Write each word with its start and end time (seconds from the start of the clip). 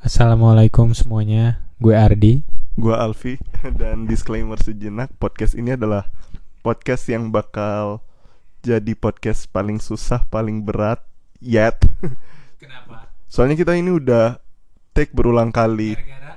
Assalamualaikum 0.00 0.96
semuanya, 0.96 1.60
gue 1.76 1.92
Ardi. 1.92 2.40
Gua 2.80 3.04
Alfi 3.04 3.36
dan 3.80 4.08
disclaimer 4.08 4.56
sejenak 4.56 5.12
podcast 5.20 5.52
ini 5.52 5.76
adalah 5.76 6.08
podcast 6.64 7.04
yang 7.12 7.28
bakal 7.28 8.00
jadi 8.64 8.96
podcast 8.96 9.44
paling 9.52 9.76
susah, 9.76 10.24
paling 10.32 10.64
berat 10.64 11.04
yet. 11.44 11.84
Kenapa? 12.64 13.12
Soalnya 13.28 13.60
kita 13.60 13.76
ini 13.76 13.92
udah 13.92 14.40
take 14.96 15.12
berulang 15.12 15.52
kali 15.52 15.92
Gara-gara 16.00 16.32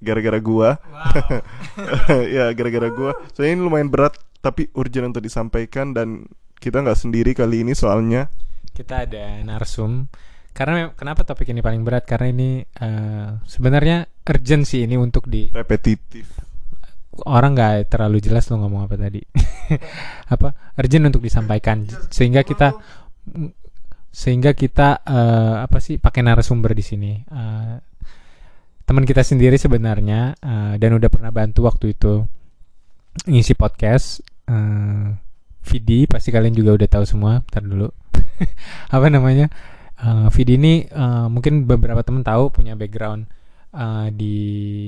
gara-gara 0.00 0.38
gua. 0.44 0.70
wow. 0.76 2.20
ya, 2.36 2.52
gara-gara 2.52 2.88
gua. 2.92 3.16
Soalnya 3.32 3.56
ini 3.56 3.62
lumayan 3.64 3.88
berat 3.88 4.20
tapi 4.44 4.68
urgent 4.76 5.16
untuk 5.16 5.24
disampaikan 5.24 5.96
dan 5.96 6.28
kita 6.60 6.84
nggak 6.84 7.00
sendiri 7.08 7.32
kali 7.32 7.64
ini 7.64 7.72
soalnya 7.72 8.28
Kita 8.76 9.08
ada 9.08 9.40
narsum. 9.48 10.12
Karena 10.50 10.90
kenapa 10.92 11.22
topik 11.22 11.48
ini 11.50 11.62
paling 11.62 11.86
berat? 11.86 12.04
Karena 12.04 12.26
ini 12.30 12.50
eh, 12.60 13.28
sebenarnya 13.46 14.04
urgent 14.26 14.66
sih 14.66 14.84
ini 14.84 14.98
untuk 14.98 15.30
di 15.30 15.50
repetitif. 15.54 16.26
orang 17.26 17.52
nggak 17.52 17.90
terlalu 17.92 18.22
jelas 18.22 18.48
lo 18.50 18.60
ngomong 18.62 18.86
apa 18.86 18.96
tadi. 18.98 19.20
apa? 20.34 20.74
Urgent 20.78 21.10
untuk 21.10 21.22
disampaikan 21.22 21.86
sehingga 22.10 22.42
kita 22.42 22.74
sehingga 24.10 24.52
kita 24.58 25.06
eh, 25.06 25.56
apa 25.64 25.78
sih 25.78 26.02
pakai 26.02 26.20
narasumber 26.26 26.74
di 26.74 26.84
sini. 26.84 27.12
Eh, 27.14 27.76
teman 28.84 29.06
kita 29.06 29.22
sendiri 29.22 29.54
sebenarnya 29.54 30.34
eh, 30.34 30.74
dan 30.82 30.90
udah 30.98 31.08
pernah 31.08 31.30
bantu 31.30 31.66
waktu 31.66 31.94
itu 31.94 32.26
ngisi 33.26 33.54
podcast. 33.54 34.22
eh 34.50 35.30
Vidi 35.60 36.08
pasti 36.08 36.32
kalian 36.32 36.56
juga 36.56 36.74
udah 36.74 36.88
tahu 36.88 37.04
semua. 37.06 37.44
Ntar 37.52 37.62
dulu. 37.62 37.88
apa 38.96 39.06
namanya? 39.12 39.52
Eh, 40.00 40.28
Vidi 40.32 40.56
ini 40.56 40.74
eh, 40.88 41.26
mungkin 41.28 41.68
beberapa 41.68 42.00
teman 42.00 42.24
tahu 42.24 42.48
punya 42.48 42.72
background 42.72 43.28
eh, 43.76 44.08
di 44.16 44.36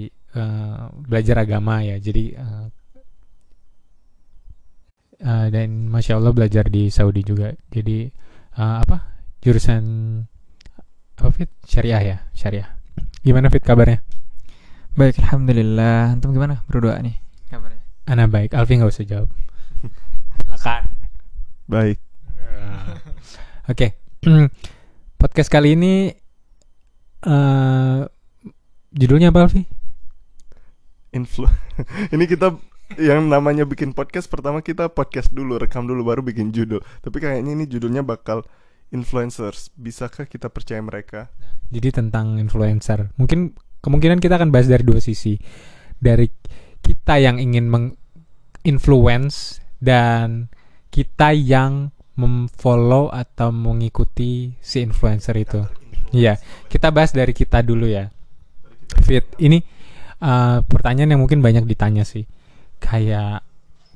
eh, 0.08 0.82
belajar 0.88 1.44
agama 1.44 1.84
ya. 1.84 2.00
Jadi 2.00 2.32
eh, 2.32 2.66
eh, 5.20 5.46
dan 5.52 5.92
masya 5.92 6.16
Allah 6.16 6.32
belajar 6.32 6.64
di 6.72 6.88
Saudi 6.88 7.20
juga. 7.20 7.52
Jadi 7.68 8.08
eh, 8.56 8.76
apa 8.80 8.96
jurusan 9.44 9.84
apa 11.20 11.28
Fit 11.36 11.50
syariah 11.68 12.02
ya 12.02 12.16
syariah. 12.32 12.68
Gimana 13.20 13.52
Fit 13.52 13.62
kabarnya? 13.62 14.00
Baik, 14.96 15.20
alhamdulillah. 15.24 16.16
Antum 16.16 16.32
gimana 16.32 16.64
berdua 16.64 17.04
nih 17.04 17.20
kabarnya? 17.52 17.84
Ana 18.08 18.24
baik. 18.32 18.56
Alfi 18.56 18.80
nggak 18.80 18.92
usah 18.96 19.04
jawab. 19.04 19.28
Silakan. 20.40 20.82
Baik. 21.68 22.00
Oke, 23.70 23.94
podcast 25.22 25.46
kali 25.54 25.78
ini 25.78 26.10
eh 27.22 28.00
judulnya 28.90 29.30
apa 29.30 29.46
Alfi? 29.46 29.62
Influ 31.14 31.46
ini 32.14 32.26
kita 32.26 32.58
yang 32.98 33.30
namanya 33.30 33.62
bikin 33.62 33.94
podcast 33.94 34.26
pertama 34.26 34.66
kita 34.66 34.90
podcast 34.90 35.30
dulu 35.30 35.62
rekam 35.62 35.86
dulu 35.86 36.02
baru 36.02 36.26
bikin 36.26 36.50
judul 36.50 36.82
tapi 37.00 37.22
kayaknya 37.22 37.54
ini 37.54 37.70
judulnya 37.70 38.02
bakal 38.02 38.42
influencers 38.90 39.70
bisakah 39.78 40.26
kita 40.26 40.50
percaya 40.50 40.82
mereka 40.82 41.30
Jadi 41.72 41.88
tentang 41.88 42.36
influencer. 42.36 43.16
Mungkin 43.16 43.56
kemungkinan 43.80 44.20
kita 44.20 44.36
akan 44.36 44.52
bahas 44.52 44.68
dari 44.68 44.84
dua 44.84 45.00
sisi. 45.00 45.40
Dari 45.96 46.28
kita 46.84 47.16
yang 47.16 47.40
ingin 47.40 47.72
menginfluence 47.72 49.64
dan 49.80 50.52
kita 50.92 51.32
yang 51.32 51.96
memfollow 52.12 53.08
atau 53.08 53.48
mengikuti 53.48 54.52
si 54.60 54.84
influencer 54.84 55.36
itu. 55.40 55.64
Iya, 56.12 56.36
kita 56.68 56.92
bahas 56.92 57.16
dari 57.16 57.32
kita 57.32 57.64
dulu 57.64 57.88
ya. 57.88 58.12
Fit, 59.00 59.24
ini 59.40 59.64
uh, 60.20 60.60
pertanyaan 60.60 61.16
yang 61.16 61.22
mungkin 61.24 61.40
banyak 61.40 61.64
ditanya 61.64 62.04
sih. 62.04 62.28
Kayak 62.76 63.40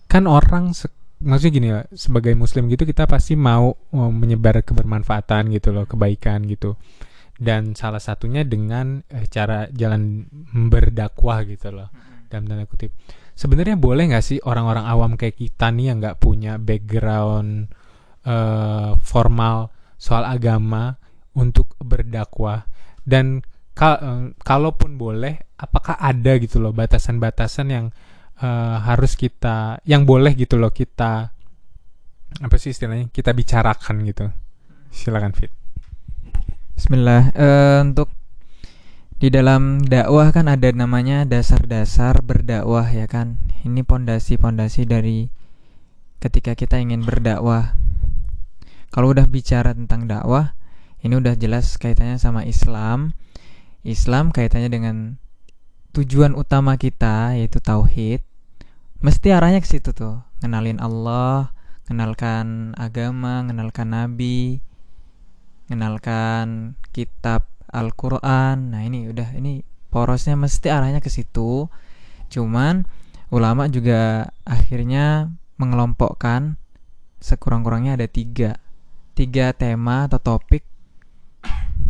kan 0.09 0.25
orang 0.25 0.73
se- 0.73 0.93
maksudnya 1.21 1.53
gini 1.53 1.69
ya, 1.69 1.81
sebagai 1.93 2.33
muslim 2.33 2.73
gitu 2.73 2.89
kita 2.89 3.05
pasti 3.05 3.37
mau 3.37 3.77
uh, 3.77 4.13
menyebar 4.13 4.65
kebermanfaatan 4.65 5.53
gitu 5.53 5.77
loh, 5.77 5.85
kebaikan 5.85 6.49
gitu. 6.49 6.81
Dan 7.37 7.77
salah 7.77 8.01
satunya 8.01 8.49
dengan 8.49 9.05
eh, 9.13 9.29
cara 9.29 9.69
jalan 9.69 10.25
berdakwah 10.73 11.45
gitu 11.45 11.69
loh 11.69 11.93
dalam 12.33 12.49
tanda 12.49 12.65
kutip. 12.65 12.97
Sebenarnya 13.37 13.77
boleh 13.77 14.09
nggak 14.09 14.25
sih 14.25 14.41
orang-orang 14.41 14.89
awam 14.89 15.13
kayak 15.21 15.37
kita 15.37 15.69
nih 15.69 15.93
yang 15.93 16.01
nggak 16.01 16.17
punya 16.17 16.57
background 16.57 17.69
eh, 18.27 18.91
formal 19.01 19.71
soal 19.97 20.27
agama 20.27 20.99
untuk 21.39 21.73
berdakwah 21.79 22.67
dan 23.07 23.47
kal- 23.73 24.03
eh, 24.03 24.25
kalaupun 24.43 24.99
boleh, 24.99 25.55
apakah 25.57 25.97
ada 25.97 26.37
gitu 26.43 26.59
loh 26.59 26.75
batasan-batasan 26.75 27.67
yang 27.71 27.87
eh, 28.43 28.77
harus 28.83 29.15
kita, 29.15 29.79
yang 29.87 30.03
boleh 30.05 30.35
gitu 30.35 30.59
loh 30.59 30.75
kita 30.75 31.31
apa 32.37 32.57
sih 32.61 32.75
istilahnya 32.75 33.09
kita 33.15 33.33
bicarakan 33.33 34.05
gitu. 34.05 34.27
Silakan 34.93 35.33
Fit. 35.33 35.53
Bismillah. 36.77 37.33
Eh, 37.33 37.81
untuk 37.81 38.13
di 39.17 39.33
dalam 39.33 39.81
dakwah 39.81 40.29
kan 40.29 40.45
ada 40.53 40.69
namanya 40.77 41.25
dasar-dasar 41.25 42.21
berdakwah 42.21 42.85
ya 42.93 43.09
kan. 43.09 43.41
Ini 43.65 43.81
pondasi-pondasi 43.81 44.85
dari 44.85 45.33
ketika 46.21 46.53
kita 46.53 46.77
ingin 46.77 47.01
berdakwah. 47.01 47.73
Kalau 48.91 49.13
udah 49.13 49.27
bicara 49.29 49.75
tentang 49.77 50.09
dakwah, 50.09 50.57
ini 51.03 51.15
udah 51.19 51.39
jelas 51.39 51.77
kaitannya 51.77 52.19
sama 52.19 52.43
Islam. 52.43 53.15
Islam 53.87 54.35
kaitannya 54.35 54.71
dengan 54.73 54.97
tujuan 55.95 56.35
utama 56.35 56.75
kita 56.77 57.39
yaitu 57.39 57.63
tauhid. 57.63 58.21
Mesti 59.01 59.29
arahnya 59.31 59.63
ke 59.63 59.69
situ 59.69 59.95
tuh, 59.95 60.25
kenalin 60.43 60.83
Allah, 60.83 61.55
kenalkan 61.87 62.75
agama, 62.75 63.47
kenalkan 63.47 63.95
nabi, 63.95 64.65
mengenalkan 65.69 66.75
kitab 66.91 67.47
Al-Qur'an. 67.71 68.75
Nah, 68.75 68.83
ini 68.83 69.07
udah 69.11 69.37
ini 69.37 69.63
porosnya 69.91 70.35
mesti 70.35 70.69
arahnya 70.73 70.99
ke 70.99 71.09
situ. 71.13 71.71
Cuman 72.33 72.89
ulama 73.31 73.71
juga 73.71 74.33
akhirnya 74.43 75.31
mengelompokkan 75.57 76.59
sekurang-kurangnya 77.23 77.97
ada 77.97 78.07
tiga 78.11 78.61
tiga 79.17 79.57
tema 79.57 80.05
atau 80.05 80.21
topik 80.21 80.63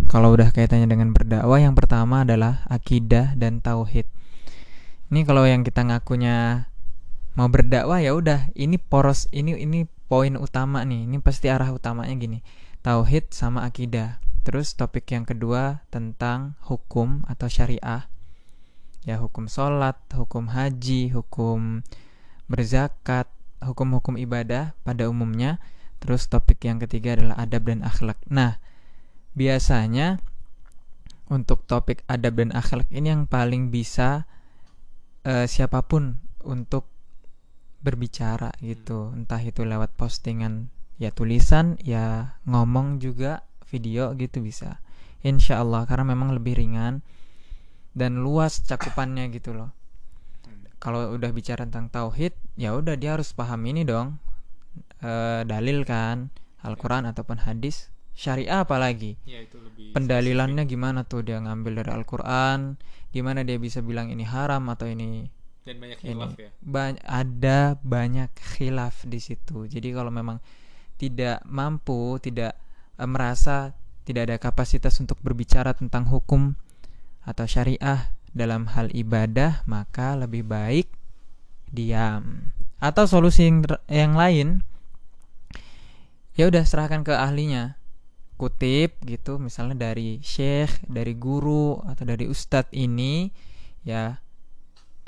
kalau 0.06 0.32
udah 0.38 0.54
kaitannya 0.54 0.87
dengan 0.87 1.10
berdakwah 1.10 1.59
yang 1.59 1.75
pertama 1.75 2.22
adalah 2.22 2.62
akidah 2.70 3.34
dan 3.34 3.59
tauhid 3.59 4.06
ini 5.10 5.26
kalau 5.26 5.42
yang 5.42 5.66
kita 5.66 5.82
ngakunya 5.82 6.70
mau 7.34 7.50
berdakwah 7.50 7.98
ya 7.98 8.14
udah 8.14 8.54
ini 8.54 8.78
poros 8.78 9.26
ini 9.34 9.59
ini 9.59 9.91
poin 10.06 10.38
utama 10.38 10.87
nih 10.87 11.10
ini 11.10 11.19
pasti 11.19 11.50
arah 11.50 11.75
utamanya 11.75 12.14
gini 12.14 12.41
tauhid 12.87 13.34
sama 13.34 13.66
akidah. 13.66 14.22
Terus 14.47 14.78
topik 14.78 15.10
yang 15.10 15.26
kedua 15.26 15.82
tentang 15.91 16.54
hukum 16.62 17.26
atau 17.26 17.50
syariah. 17.50 18.06
Ya 19.03 19.19
hukum 19.19 19.50
sholat, 19.50 19.98
hukum 20.14 20.54
haji, 20.54 21.10
hukum 21.10 21.82
berzakat, 22.47 23.26
hukum-hukum 23.58 24.14
ibadah 24.14 24.78
pada 24.87 25.10
umumnya. 25.10 25.58
Terus 26.06 26.31
topik 26.31 26.62
yang 26.62 26.78
ketiga 26.78 27.19
adalah 27.19 27.34
adab 27.43 27.67
dan 27.67 27.83
akhlak. 27.83 28.22
Nah, 28.31 28.62
biasanya 29.34 30.22
untuk 31.27 31.67
topik 31.67 32.06
adab 32.06 32.39
dan 32.39 32.55
akhlak 32.55 32.87
ini 32.94 33.11
yang 33.11 33.27
paling 33.27 33.75
bisa 33.75 34.22
eh, 35.27 35.50
siapa 35.50 35.83
pun 35.83 36.22
untuk 36.47 36.87
berbicara 37.83 38.55
gitu. 38.62 39.11
Entah 39.19 39.43
itu 39.43 39.67
lewat 39.67 39.99
postingan 39.99 40.71
ya 41.03 41.11
tulisan 41.11 41.75
ya 41.83 42.38
ngomong 42.47 43.03
juga 43.03 43.43
video 43.67 44.15
gitu 44.15 44.38
bisa. 44.38 44.78
Insya 45.27 45.59
Allah 45.59 45.91
karena 45.91 46.15
memang 46.15 46.38
lebih 46.38 46.55
ringan 46.55 47.03
dan 47.99 48.23
luas 48.23 48.62
cakupannya 48.62 49.26
gitu 49.35 49.59
loh. 49.59 49.75
Kalau 50.79 51.19
udah 51.19 51.35
bicara 51.35 51.67
tentang 51.67 51.91
tauhid 51.91 52.31
ya 52.55 52.79
udah 52.79 52.94
dia 52.94 53.19
harus 53.19 53.35
paham 53.35 53.67
ini 53.67 53.82
dong 53.82 54.23
e, 55.00 55.43
dalil 55.44 55.82
kan 55.84 56.31
Al-Quran 56.62 57.08
ataupun 57.10 57.44
hadis 57.44 57.93
syariah 58.16 58.64
apalagi 58.64 59.20
Ya 59.28 59.44
itu 59.44 59.60
lebih 59.60 59.93
pendalilannya 59.93 60.64
gimana 60.64 61.04
tuh 61.04 61.25
dia 61.25 61.40
ngambil 61.40 61.84
dari 61.84 61.90
Al-Quran 61.93 62.81
gimana 63.12 63.44
dia 63.44 63.56
bisa 63.60 63.81
bilang 63.84 64.08
ini 64.08 64.25
haram 64.25 64.66
atau 64.72 64.88
ini 64.88 65.28
dan 65.66 65.82
banyak 65.82 65.98
ini 65.98 66.14
khilaf 66.14 66.32
ya. 66.38 66.50
Ba- 66.62 67.02
ada 67.02 67.75
banyak 67.82 68.31
khilaf 68.38 69.02
di 69.02 69.19
situ. 69.19 69.66
Jadi 69.66 69.90
kalau 69.90 70.14
memang 70.14 70.38
tidak 70.94 71.42
mampu, 71.42 72.22
tidak 72.22 72.54
eh, 72.94 73.08
merasa 73.10 73.75
tidak 74.06 74.31
ada 74.31 74.37
kapasitas 74.38 74.94
untuk 75.02 75.19
berbicara 75.19 75.75
tentang 75.75 76.06
hukum 76.06 76.54
atau 77.26 77.42
syariah 77.42 78.14
dalam 78.31 78.70
hal 78.70 78.94
ibadah, 78.94 79.66
maka 79.66 80.14
lebih 80.14 80.46
baik 80.46 80.87
diam. 81.66 82.54
Atau 82.78 83.10
solusi 83.10 83.50
yang, 83.50 83.66
yang 83.90 84.14
lain 84.14 84.62
ya 86.37 86.47
udah 86.47 86.62
serahkan 86.62 87.03
ke 87.03 87.17
ahlinya. 87.17 87.81
kutip 88.37 89.00
gitu 89.09 89.41
misalnya 89.41 89.88
dari 89.88 90.21
syekh, 90.21 90.85
dari 90.85 91.17
guru 91.17 91.81
atau 91.88 92.05
dari 92.05 92.29
ustadz 92.29 92.69
ini 92.77 93.33
ya 93.81 94.21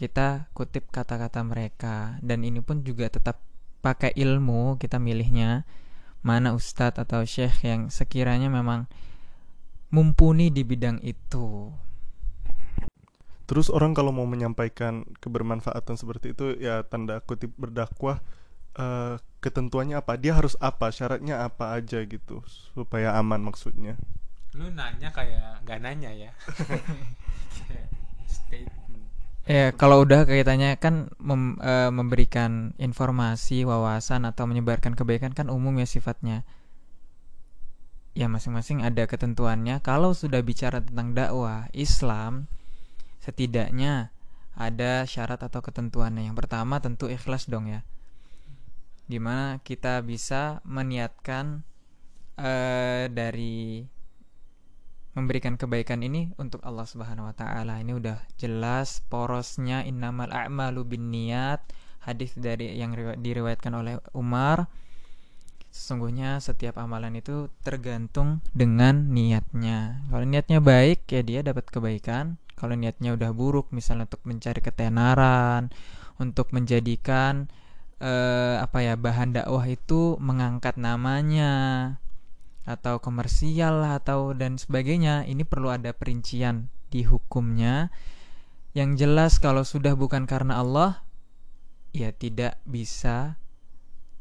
kita 0.01 0.49
kutip 0.57 0.89
kata-kata 0.89 1.45
mereka 1.45 2.17
dan 2.25 2.41
ini 2.41 2.65
pun 2.65 2.81
juga 2.81 3.13
tetap 3.13 3.37
pakai 3.85 4.17
ilmu 4.17 4.81
kita 4.81 4.97
milihnya 4.97 5.69
mana 6.25 6.57
ustadz 6.57 6.97
atau 6.97 7.21
syekh 7.29 7.69
yang 7.69 7.93
sekiranya 7.93 8.49
memang 8.49 8.89
mumpuni 9.93 10.49
di 10.49 10.65
bidang 10.65 10.97
itu. 11.05 11.69
Terus 13.49 13.73
orang 13.73 13.97
kalau 13.97 14.13
mau 14.13 14.29
menyampaikan 14.29 15.09
kebermanfaatan 15.25 15.97
seperti 15.97 16.37
itu 16.37 16.57
ya 16.61 16.85
tanda 16.85 17.25
kutip 17.25 17.53
berdakwah 17.57 18.21
eh, 18.79 19.15
ketentuannya 19.43 19.99
apa? 19.99 20.15
Dia 20.17 20.39
harus 20.39 20.55
apa? 20.63 20.95
Syaratnya 20.95 21.43
apa 21.45 21.75
aja 21.75 22.03
gitu 22.07 22.43
supaya 22.75 23.19
aman 23.19 23.43
maksudnya. 23.43 23.99
Lu 24.55 24.71
nanya 24.73 25.11
kayak 25.13 25.67
nggak 25.67 25.81
nanya 25.83 26.11
ya. 26.15 26.31
Statement. 28.29 28.79
Ya, 29.49 29.73
kalau 29.73 30.05
udah 30.05 30.29
kaitannya 30.29 30.77
kan 30.77 31.09
mem- 31.17 31.57
eh, 31.65 31.89
memberikan 31.89 32.77
informasi, 32.77 33.65
wawasan 33.65 34.29
atau 34.29 34.45
menyebarkan 34.45 34.93
kebaikan 34.93 35.33
kan 35.33 35.49
umum 35.49 35.73
ya 35.81 35.89
sifatnya. 35.89 36.45
Ya 38.13 38.29
masing-masing 38.29 38.85
ada 38.85 39.09
ketentuannya. 39.09 39.81
Kalau 39.81 40.13
sudah 40.13 40.43
bicara 40.45 40.85
tentang 40.85 41.17
dakwah 41.17 41.71
Islam, 41.73 42.51
setidaknya 43.23 44.13
ada 44.59 45.07
syarat 45.07 45.41
atau 45.41 45.63
ketentuannya. 45.63 46.29
Yang 46.29 46.37
pertama 46.45 46.83
tentu 46.83 47.07
ikhlas 47.09 47.47
dong 47.47 47.71
ya. 47.71 47.87
Gimana 49.09 49.65
kita 49.65 50.05
bisa 50.05 50.61
meniatkan 50.69 51.65
eh, 52.37 53.09
dari 53.09 53.83
memberikan 55.17 55.59
kebaikan 55.59 56.05
ini 56.07 56.31
untuk 56.39 56.63
Allah 56.63 56.87
Subhanahu 56.87 57.27
wa 57.27 57.35
taala. 57.35 57.83
Ini 57.83 57.97
udah 57.99 58.23
jelas 58.39 59.03
porosnya 59.11 59.83
innamal 59.83 60.31
a'malu 60.31 60.87
binniyat. 60.87 61.59
Hadis 62.07 62.39
dari 62.39 62.79
yang 62.79 62.95
riwa- 62.95 63.19
diriwayatkan 63.19 63.73
oleh 63.75 63.99
Umar. 64.15 64.71
Sesungguhnya 65.69 66.39
setiap 66.39 66.79
amalan 66.79 67.19
itu 67.19 67.51
tergantung 67.67 68.41
dengan 68.55 69.11
niatnya. 69.11 70.07
Kalau 70.09 70.25
niatnya 70.25 70.63
baik 70.63 71.11
ya 71.11 71.21
dia 71.27 71.41
dapat 71.43 71.67
kebaikan. 71.69 72.39
Kalau 72.55 72.75
niatnya 72.79 73.15
udah 73.15 73.31
buruk 73.35 73.71
misalnya 73.71 74.11
untuk 74.11 74.23
mencari 74.27 74.59
ketenaran, 74.59 75.71
untuk 76.19 76.51
menjadikan 76.51 77.47
eh, 77.99 78.57
apa 78.59 78.79
ya 78.83 78.95
bahan 78.95 79.35
dakwah 79.35 79.67
itu 79.67 80.15
mengangkat 80.23 80.79
namanya 80.79 81.53
atau 82.69 83.01
komersial 83.01 83.81
lah 83.83 83.99
atau 83.99 84.37
dan 84.37 84.61
sebagainya. 84.61 85.25
Ini 85.25 85.43
perlu 85.49 85.73
ada 85.73 85.91
perincian 85.97 86.69
di 86.93 87.05
hukumnya. 87.05 87.91
Yang 88.77 88.91
jelas 89.07 89.33
kalau 89.41 89.65
sudah 89.65 89.97
bukan 89.97 90.29
karena 90.29 90.61
Allah 90.61 91.03
ya 91.97 92.13
tidak 92.13 92.61
bisa 92.69 93.41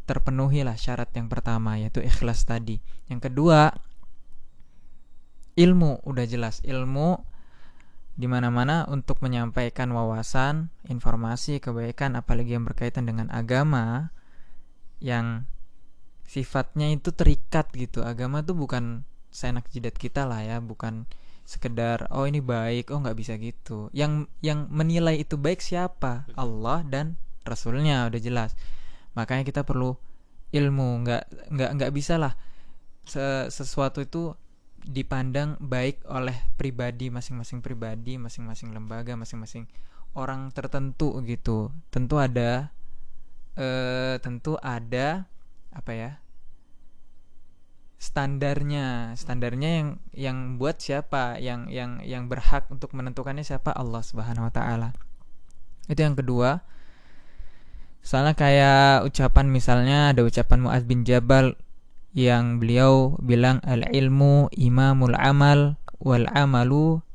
terpenuhi 0.08 0.64
lah 0.64 0.80
syarat 0.80 1.12
yang 1.12 1.28
pertama 1.28 1.76
yaitu 1.76 2.00
ikhlas 2.00 2.48
tadi. 2.48 2.80
Yang 3.12 3.30
kedua 3.30 3.76
ilmu. 5.60 6.00
Udah 6.08 6.24
jelas 6.24 6.64
ilmu 6.64 7.20
di 8.18 8.26
mana-mana 8.26 8.90
untuk 8.90 9.22
menyampaikan 9.22 9.94
wawasan 9.94 10.74
informasi 10.90 11.62
kebaikan 11.62 12.18
apalagi 12.18 12.58
yang 12.58 12.66
berkaitan 12.66 13.06
dengan 13.06 13.30
agama 13.30 14.10
yang 14.98 15.46
sifatnya 16.26 16.90
itu 16.90 17.14
terikat 17.14 17.70
gitu. 17.78 18.02
Agama 18.02 18.42
tuh 18.42 18.58
bukan 18.58 19.06
seenak 19.30 19.70
jidat 19.70 19.94
kita 20.02 20.26
lah 20.26 20.42
ya 20.42 20.58
bukan 20.58 21.06
sekedar 21.48 22.10
oh 22.12 22.26
ini 22.26 22.42
baik 22.42 22.90
oh 22.90 23.00
nggak 23.06 23.18
bisa 23.22 23.38
gitu. 23.38 23.94
Yang 23.94 24.28
yang 24.42 24.66
menilai 24.74 25.22
itu 25.22 25.38
baik 25.38 25.62
siapa. 25.62 26.26
Allah 26.34 26.82
dan 26.90 27.22
Rasulnya 27.46 28.10
udah 28.10 28.20
jelas. 28.20 28.58
Makanya 29.14 29.46
kita 29.46 29.62
perlu 29.62 29.94
ilmu 30.50 31.06
nggak 31.06 31.54
nggak 31.54 31.70
nggak 31.78 31.92
bisa 31.94 32.18
lah 32.18 32.34
se- 33.06 33.52
sesuatu 33.54 34.02
itu 34.02 34.34
dipandang 34.86 35.58
baik 35.58 36.06
oleh 36.08 36.36
pribadi 36.56 37.10
masing-masing 37.10 37.66
pribadi 37.66 38.22
masing-masing 38.22 38.72
lembaga 38.72 39.18
masing-masing 39.18 39.66
orang 40.14 40.54
tertentu 40.54 41.18
gitu. 41.26 41.74
Tentu 41.90 42.22
ada 42.22 42.70
eh 43.58 44.22
tentu 44.22 44.60
ada 44.62 45.26
apa 45.74 45.92
ya 45.94 46.12
standarnya. 47.98 49.18
Standarnya 49.18 49.70
yang 49.82 49.90
yang 50.14 50.38
buat 50.62 50.80
siapa? 50.80 51.42
Yang 51.42 51.74
yang 51.74 51.92
yang 52.06 52.24
berhak 52.30 52.70
untuk 52.70 52.94
menentukannya 52.94 53.44
siapa? 53.44 53.74
Allah 53.74 54.02
Subhanahu 54.06 54.48
Wa 54.48 54.54
Taala. 54.54 54.90
Itu 55.90 56.00
yang 56.06 56.16
kedua. 56.16 56.62
Soalnya 58.06 58.38
kayak 58.40 59.04
ucapan 59.04 59.52
misalnya 59.52 60.16
ada 60.16 60.24
ucapan 60.24 60.64
Muaz 60.64 60.88
bin 60.88 61.04
Jabal 61.04 61.60
yang 62.18 62.58
beliau 62.58 63.14
bilang 63.22 63.62
al 63.62 63.86
ilmu 63.86 64.50
imamul 64.50 65.14
amal 65.14 65.78
wal 66.02 66.26
amalu 66.34 67.06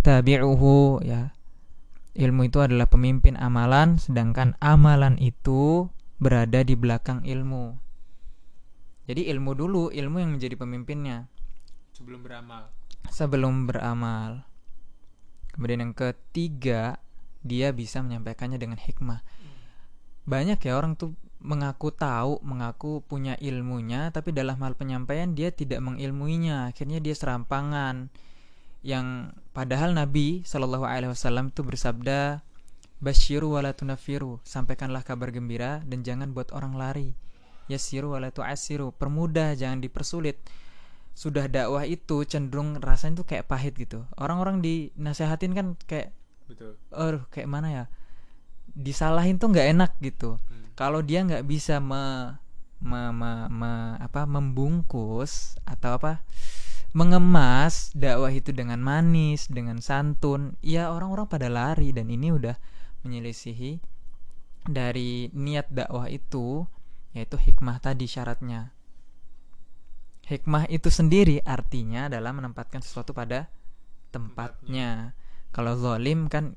tabi'uhu 0.00 1.04
ya. 1.04 1.36
Ilmu 2.16 2.48
itu 2.48 2.58
adalah 2.64 2.88
pemimpin 2.88 3.36
amalan 3.36 4.00
sedangkan 4.00 4.56
amalan 4.64 5.20
itu 5.20 5.92
berada 6.16 6.64
di 6.64 6.72
belakang 6.72 7.22
ilmu. 7.22 7.76
Jadi 9.04 9.28
ilmu 9.28 9.52
dulu, 9.52 9.92
ilmu 9.92 10.16
yang 10.18 10.32
menjadi 10.34 10.56
pemimpinnya 10.56 11.28
Sebelum 11.92 12.24
beramal. 12.24 12.72
sebelum 13.12 13.68
beramal. 13.68 14.48
Kemudian 15.52 15.84
yang 15.84 15.94
ketiga, 15.94 16.96
dia 17.44 17.70
bisa 17.76 18.00
menyampaikannya 18.00 18.56
dengan 18.56 18.80
hikmah. 18.80 19.20
Banyak 20.28 20.60
ya 20.60 20.76
orang 20.76 20.96
tuh 20.98 21.16
mengaku 21.38 21.94
tahu, 21.94 22.42
mengaku 22.42 23.02
punya 23.06 23.38
ilmunya, 23.38 24.10
tapi 24.10 24.34
dalam 24.34 24.58
hal 24.58 24.74
penyampaian 24.74 25.32
dia 25.32 25.54
tidak 25.54 25.78
mengilmuinya. 25.82 26.70
Akhirnya 26.70 26.98
dia 26.98 27.14
serampangan. 27.14 28.10
Yang 28.82 29.34
padahal 29.54 29.94
Nabi 29.94 30.46
Shallallahu 30.46 30.86
Alaihi 30.86 31.10
Wasallam 31.14 31.50
itu 31.50 31.62
bersabda, 31.66 32.42
Basyiru 32.98 33.54
wala 33.54 33.70
tunafiru, 33.74 34.42
sampaikanlah 34.42 35.06
kabar 35.06 35.30
gembira 35.30 35.86
dan 35.86 36.02
jangan 36.02 36.34
buat 36.34 36.50
orang 36.50 36.74
lari. 36.74 37.14
Yasiru 37.70 38.16
wala 38.16 38.34
tu'asiru, 38.34 38.90
permudah 38.96 39.54
jangan 39.54 39.78
dipersulit 39.78 40.40
sudah 41.18 41.50
dakwah 41.50 41.82
itu 41.82 42.22
cenderung 42.30 42.78
rasanya 42.78 43.26
tuh 43.26 43.26
kayak 43.26 43.50
pahit 43.50 43.74
gitu. 43.74 44.06
Orang-orang 44.14 44.62
dinasehatin 44.62 45.50
kan 45.50 45.66
kayak 45.90 46.14
Betul. 46.46 46.78
kayak 47.34 47.50
mana 47.50 47.68
ya? 47.74 47.84
Disalahin 48.70 49.42
tuh 49.42 49.50
nggak 49.50 49.66
enak 49.74 49.90
gitu. 49.98 50.38
Kalau 50.78 51.02
dia 51.02 51.26
nggak 51.26 51.42
bisa 51.42 51.82
me, 51.82 52.38
me- 52.78 53.10
me- 53.10 53.50
me- 53.50 53.98
apa 53.98 54.22
membungkus 54.30 55.58
atau 55.66 55.98
apa 55.98 56.22
mengemas 56.94 57.90
dakwah 57.98 58.30
itu 58.30 58.54
dengan 58.54 58.78
manis, 58.78 59.50
dengan 59.50 59.82
santun, 59.82 60.54
ya 60.62 60.94
orang-orang 60.94 61.26
pada 61.26 61.50
lari 61.50 61.90
dan 61.90 62.06
ini 62.08 62.30
udah 62.30 62.54
menyelisihi 63.02 63.82
dari 64.70 65.34
niat 65.34 65.66
dakwah 65.68 66.06
itu 66.06 66.62
yaitu 67.10 67.36
hikmah 67.36 67.82
tadi 67.82 68.06
syaratnya. 68.06 68.70
Hikmah 70.30 70.68
itu 70.70 70.92
sendiri 70.92 71.40
artinya 71.42 72.06
adalah 72.06 72.36
menempatkan 72.36 72.84
sesuatu 72.84 73.16
pada 73.16 73.48
tempatnya. 74.12 75.16
Kalau 75.50 75.74
zolim 75.74 76.28
kan 76.28 76.54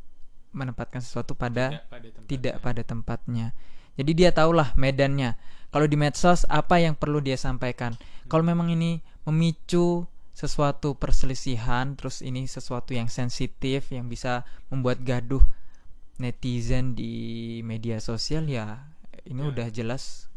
menempatkan 0.51 0.99
sesuatu 0.99 1.33
pada 1.39 1.71
Tidak 1.71 1.87
pada 1.87 2.07
tempatnya. 2.11 2.27
tidak 2.27 2.55
pada 2.59 2.81
tempatnya. 2.83 3.45
Jadi 4.01 4.11
dia 4.17 4.33
tahulah 4.33 4.73
medannya. 4.73 5.37
Kalau 5.69 5.85
di 5.85 5.93
medsos 5.93 6.43
apa 6.49 6.81
yang 6.81 6.97
perlu 6.97 7.21
dia 7.21 7.37
sampaikan. 7.37 7.93
Kalau 8.25 8.41
memang 8.41 8.73
ini 8.73 8.97
memicu 9.29 10.09
sesuatu 10.33 10.97
perselisihan, 10.97 11.93
terus 11.93 12.25
ini 12.25 12.49
sesuatu 12.49 12.97
yang 12.97 13.05
sensitif 13.05 13.93
yang 13.93 14.09
bisa 14.09 14.41
membuat 14.73 15.05
gaduh 15.05 15.45
netizen 16.17 16.97
di 16.97 17.59
media 17.61 18.01
sosial 18.01 18.49
ya 18.49 18.89
ini 19.25 19.41
Ya. 19.41 19.47
udah 19.53 19.67
jelas 19.69 20.27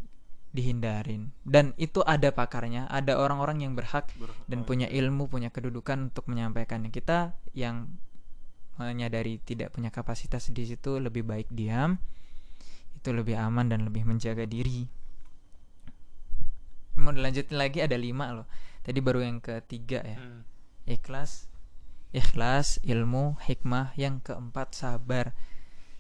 dihindarin. 0.55 1.35
Dan 1.43 1.75
itu 1.81 2.05
ada 2.07 2.31
pakarnya, 2.31 2.87
ada 2.87 3.19
orang-orang 3.19 3.67
yang 3.67 3.73
berhak 3.75 4.07
dan 4.47 4.63
punya 4.63 4.87
ilmu, 4.87 5.27
punya 5.27 5.51
kedudukan 5.51 6.13
untuk 6.13 6.31
menyampaikannya. 6.31 6.95
Kita 6.95 7.35
yang 7.57 7.91
menyadari 8.79 9.43
tidak 9.43 9.75
punya 9.75 9.91
kapasitas 9.91 10.51
di 10.55 10.63
situ 10.67 11.03
lebih 11.03 11.27
baik 11.27 11.51
diam. 11.51 11.99
Itu 13.05 13.13
lebih 13.13 13.37
aman 13.37 13.69
dan 13.69 13.85
lebih 13.85 14.09
menjaga 14.09 14.49
diri. 14.49 14.89
Mau 16.97 17.13
dilanjutin 17.13 17.61
lagi 17.61 17.85
ada 17.85 18.01
lima 18.01 18.33
loh. 18.33 18.49
Tadi 18.81 18.97
baru 19.05 19.21
yang 19.21 19.45
ketiga 19.45 20.01
ya. 20.01 20.17
Hmm. 20.17 20.49
Ikhlas, 20.89 21.53
ikhlas, 22.17 22.81
ilmu, 22.81 23.37
hikmah. 23.45 23.93
Yang 24.01 24.33
keempat 24.33 24.73
sabar. 24.73 25.37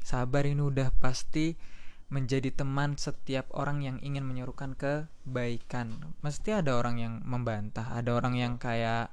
Sabar 0.00 0.48
ini 0.48 0.64
udah 0.64 0.88
pasti 0.96 1.60
menjadi 2.08 2.56
teman 2.56 2.96
setiap 2.96 3.52
orang 3.52 3.84
yang 3.84 4.00
ingin 4.00 4.24
menyerukan 4.24 4.72
kebaikan. 4.72 6.16
Mesti 6.24 6.64
ada 6.64 6.80
orang 6.80 6.96
yang 6.96 7.14
membantah, 7.20 7.92
ada 7.92 8.16
orang 8.16 8.32
yang 8.40 8.56
kayak 8.56 9.12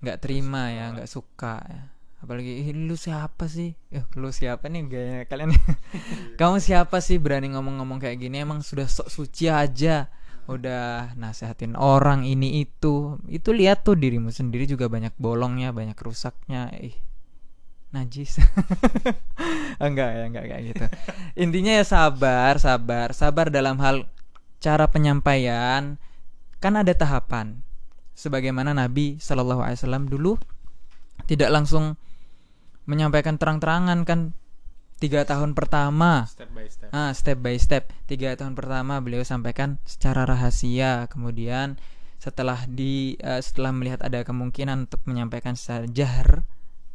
nggak 0.00 0.24
terima 0.24 0.72
ya, 0.72 0.96
nggak 0.96 1.08
suka 1.12 1.60
ya. 1.68 1.95
Apalagi 2.26 2.58
"Ih, 2.58 2.74
lu 2.74 2.98
siapa 2.98 3.46
sih? 3.46 3.78
Eh, 3.94 4.02
lu 4.18 4.34
siapa 4.34 4.66
nih 4.66 4.82
gaya 4.90 5.18
kalian? 5.30 5.54
Kamu 6.42 6.58
siapa 6.58 6.98
sih 6.98 7.22
berani 7.22 7.54
ngomong-ngomong 7.54 8.02
kayak 8.02 8.18
gini? 8.18 8.42
Emang 8.42 8.66
sudah 8.66 8.90
sok 8.90 9.06
suci 9.06 9.46
aja. 9.46 10.10
Udah 10.50 11.14
nasehatin 11.14 11.78
orang 11.78 12.26
ini 12.26 12.66
itu. 12.66 13.22
Itu 13.30 13.54
lihat 13.54 13.86
tuh 13.86 13.94
dirimu 13.94 14.34
sendiri 14.34 14.66
juga 14.66 14.90
banyak 14.90 15.14
bolongnya, 15.14 15.70
banyak 15.70 15.94
rusaknya. 15.94 16.74
Ih, 16.82 16.98
najis. 17.94 18.42
enggak 19.86 20.10
ya, 20.18 20.24
enggak 20.26 20.44
kayak 20.50 20.62
gitu. 20.74 20.84
Intinya 21.38 21.78
ya 21.78 21.86
sabar, 21.86 22.58
sabar, 22.58 23.14
sabar 23.14 23.54
dalam 23.54 23.78
hal 23.78 24.10
cara 24.58 24.90
penyampaian. 24.90 25.94
Kan 26.58 26.74
ada 26.74 26.90
tahapan. 26.90 27.62
Sebagaimana 28.18 28.74
Nabi 28.74 29.22
Shallallahu 29.22 29.62
Alaihi 29.62 29.78
Wasallam 29.78 30.10
dulu 30.10 30.34
tidak 31.30 31.54
langsung 31.54 31.94
menyampaikan 32.86 33.36
terang-terangan 33.36 34.06
kan 34.06 34.32
tiga 34.96 35.28
tahun 35.28 35.52
pertama 35.52 36.24
Step 36.24 36.50
by 36.56 36.66
step. 36.70 36.88
Ah, 36.94 37.12
step 37.12 37.38
by 37.44 37.56
step. 37.60 37.84
Tiga 38.08 38.32
tahun 38.38 38.56
pertama 38.56 39.02
beliau 39.04 39.26
sampaikan 39.26 39.76
secara 39.84 40.24
rahasia. 40.24 41.04
Kemudian 41.12 41.76
setelah 42.16 42.64
di 42.64 43.20
eh, 43.20 43.42
setelah 43.44 43.76
melihat 43.76 44.00
ada 44.00 44.24
kemungkinan 44.24 44.88
untuk 44.88 45.04
menyampaikan 45.04 45.52
secara 45.52 45.84
jahr, 45.90 46.48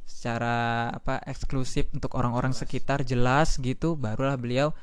secara 0.10 0.89
apa 0.89 1.21
eksklusif 1.29 1.93
untuk 1.93 2.17
orang-orang 2.17 2.57
sekitar 2.57 3.05
jelas 3.05 3.62
gitu, 3.62 3.93
barulah 3.93 4.36
beliau 4.39 4.74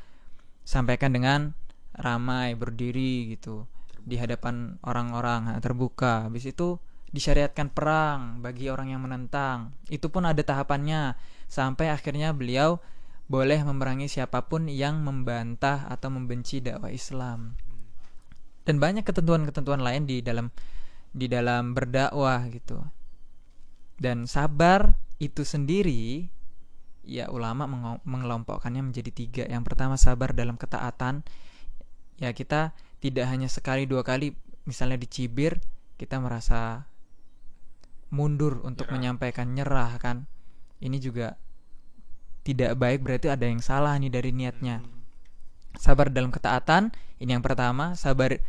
sampaikan 0.62 1.10
dengan 1.10 1.58
ramai 1.98 2.54
berdiri 2.54 3.34
gitu 3.34 3.66
di 3.98 4.14
hadapan 4.14 4.78
orang-orang 4.86 5.58
terbuka. 5.58 6.30
Habis 6.30 6.54
itu 6.54 6.78
disyariatkan 7.10 7.72
perang 7.72 8.44
bagi 8.44 8.68
orang 8.68 8.92
yang 8.92 9.02
menentang. 9.04 9.72
Itu 9.88 10.12
pun 10.12 10.28
ada 10.28 10.40
tahapannya 10.40 11.16
sampai 11.48 11.88
akhirnya 11.88 12.36
beliau 12.36 12.80
boleh 13.28 13.60
memerangi 13.60 14.08
siapa 14.08 14.48
pun 14.48 14.68
yang 14.72 15.04
membantah 15.04 15.84
atau 15.88 16.08
membenci 16.08 16.64
dakwah 16.64 16.92
Islam. 16.92 17.56
Dan 18.64 18.80
banyak 18.80 19.04
ketentuan-ketentuan 19.04 19.80
lain 19.80 20.04
di 20.04 20.20
dalam 20.20 20.52
di 21.12 21.28
dalam 21.28 21.72
berdakwah 21.72 22.48
gitu. 22.52 22.80
Dan 23.96 24.28
sabar 24.28 24.96
itu 25.18 25.42
sendiri 25.42 26.28
ya 27.08 27.32
ulama 27.32 27.64
mengelompokkannya 28.04 28.92
menjadi 28.92 29.10
tiga. 29.12 29.44
Yang 29.48 29.72
pertama 29.72 29.96
sabar 29.96 30.36
dalam 30.36 30.60
ketaatan. 30.60 31.24
Ya 32.20 32.36
kita 32.36 32.76
tidak 33.00 33.30
hanya 33.30 33.48
sekali 33.48 33.88
dua 33.88 34.04
kali 34.04 34.34
misalnya 34.68 35.00
dicibir 35.00 35.62
kita 35.96 36.20
merasa 36.20 36.84
mundur 38.08 38.64
untuk 38.64 38.88
Nyerah. 38.88 38.94
menyampaikan 38.96 39.46
nyerah 39.52 39.92
kan. 40.00 40.24
Ini 40.78 40.96
juga 41.02 41.36
tidak 42.46 42.80
baik 42.80 43.04
berarti 43.04 43.28
ada 43.28 43.44
yang 43.44 43.60
salah 43.60 43.92
nih 44.00 44.08
dari 44.08 44.30
niatnya. 44.32 44.80
Sabar 45.76 46.08
dalam 46.08 46.32
ketaatan, 46.32 46.90
ini 47.20 47.36
yang 47.36 47.44
pertama, 47.44 47.92
sabar 47.92 48.40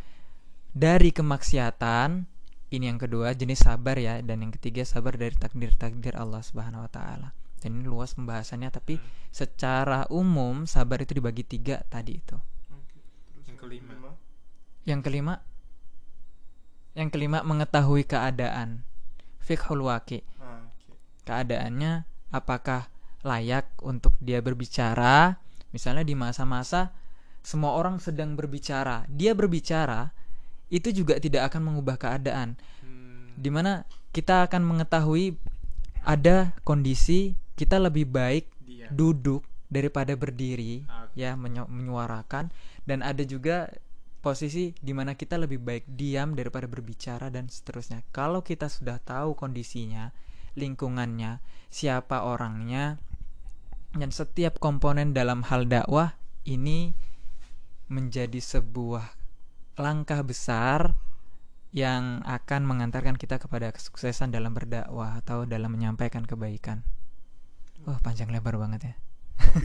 dari 0.72 1.10
kemaksiatan, 1.12 2.24
ini 2.70 2.84
yang 2.86 2.96
kedua, 2.96 3.36
jenis 3.36 3.66
sabar 3.66 3.98
ya, 3.98 4.22
dan 4.24 4.46
yang 4.46 4.54
ketiga 4.54 4.86
sabar 4.86 5.18
dari 5.18 5.34
takdir-takdir 5.36 6.16
Allah 6.16 6.40
Subhanahu 6.40 6.86
wa 6.86 6.90
taala. 6.90 7.28
Dan 7.60 7.76
ini 7.76 7.84
luas 7.84 8.16
pembahasannya 8.16 8.72
tapi 8.72 8.96
secara 9.28 10.08
umum 10.08 10.64
sabar 10.64 11.04
itu 11.04 11.12
dibagi 11.12 11.44
tiga 11.44 11.84
tadi 11.92 12.16
itu. 12.16 12.40
Yang 13.44 13.58
kelima. 13.60 14.10
Yang 14.88 15.00
kelima 15.04 15.34
Yang 16.96 17.08
kelima 17.12 17.38
mengetahui 17.44 18.08
keadaan. 18.08 18.89
Fiqhul 19.40 19.82
waqi. 19.82 20.20
Ah, 20.38 20.68
keadaannya 21.24 22.04
apakah 22.30 22.86
layak 23.20 23.68
untuk 23.82 24.16
dia 24.18 24.40
berbicara 24.40 25.36
misalnya 25.70 26.02
di 26.02 26.16
masa-masa 26.16 26.90
semua 27.44 27.76
orang 27.76 28.00
sedang 28.00 28.32
berbicara 28.32 29.04
dia 29.12 29.36
berbicara 29.36 30.08
itu 30.72 30.88
juga 30.90 31.20
tidak 31.20 31.52
akan 31.52 31.68
mengubah 31.72 32.00
keadaan 32.00 32.56
Hmm. 32.80 33.36
di 33.36 33.50
mana 33.52 33.84
kita 34.10 34.48
akan 34.48 34.64
mengetahui 34.64 35.36
ada 36.02 36.56
kondisi 36.64 37.36
kita 37.54 37.76
lebih 37.76 38.08
baik 38.08 38.48
Dia. 38.64 38.88
duduk 38.88 39.44
daripada 39.68 40.16
berdiri 40.16 40.88
Ah, 40.88 41.06
ya 41.12 41.36
menyu- 41.36 41.68
menyuarakan 41.68 42.48
dan 42.88 43.04
ada 43.04 43.20
juga 43.22 43.68
posisi 44.20 44.76
di 44.76 44.92
mana 44.92 45.16
kita 45.16 45.40
lebih 45.40 45.60
baik 45.60 45.84
diam 45.88 46.36
daripada 46.36 46.68
berbicara 46.68 47.32
dan 47.32 47.48
seterusnya. 47.48 48.04
Kalau 48.12 48.44
kita 48.44 48.68
sudah 48.68 49.00
tahu 49.00 49.32
kondisinya, 49.32 50.12
lingkungannya, 50.54 51.40
siapa 51.72 52.28
orangnya 52.28 53.00
dan 53.96 54.14
setiap 54.14 54.62
komponen 54.62 55.10
dalam 55.10 55.42
hal 55.48 55.66
dakwah 55.66 56.14
ini 56.46 56.94
menjadi 57.90 58.38
sebuah 58.38 59.18
langkah 59.80 60.22
besar 60.22 60.94
yang 61.70 62.22
akan 62.26 62.66
mengantarkan 62.66 63.14
kita 63.14 63.38
kepada 63.38 63.70
kesuksesan 63.74 64.30
dalam 64.30 64.54
berdakwah 64.54 65.18
atau 65.22 65.46
dalam 65.46 65.74
menyampaikan 65.74 66.26
kebaikan. 66.26 66.82
Wah, 67.86 67.98
panjang 68.02 68.30
lebar 68.30 68.58
banget 68.58 68.94
ya. 68.94 68.94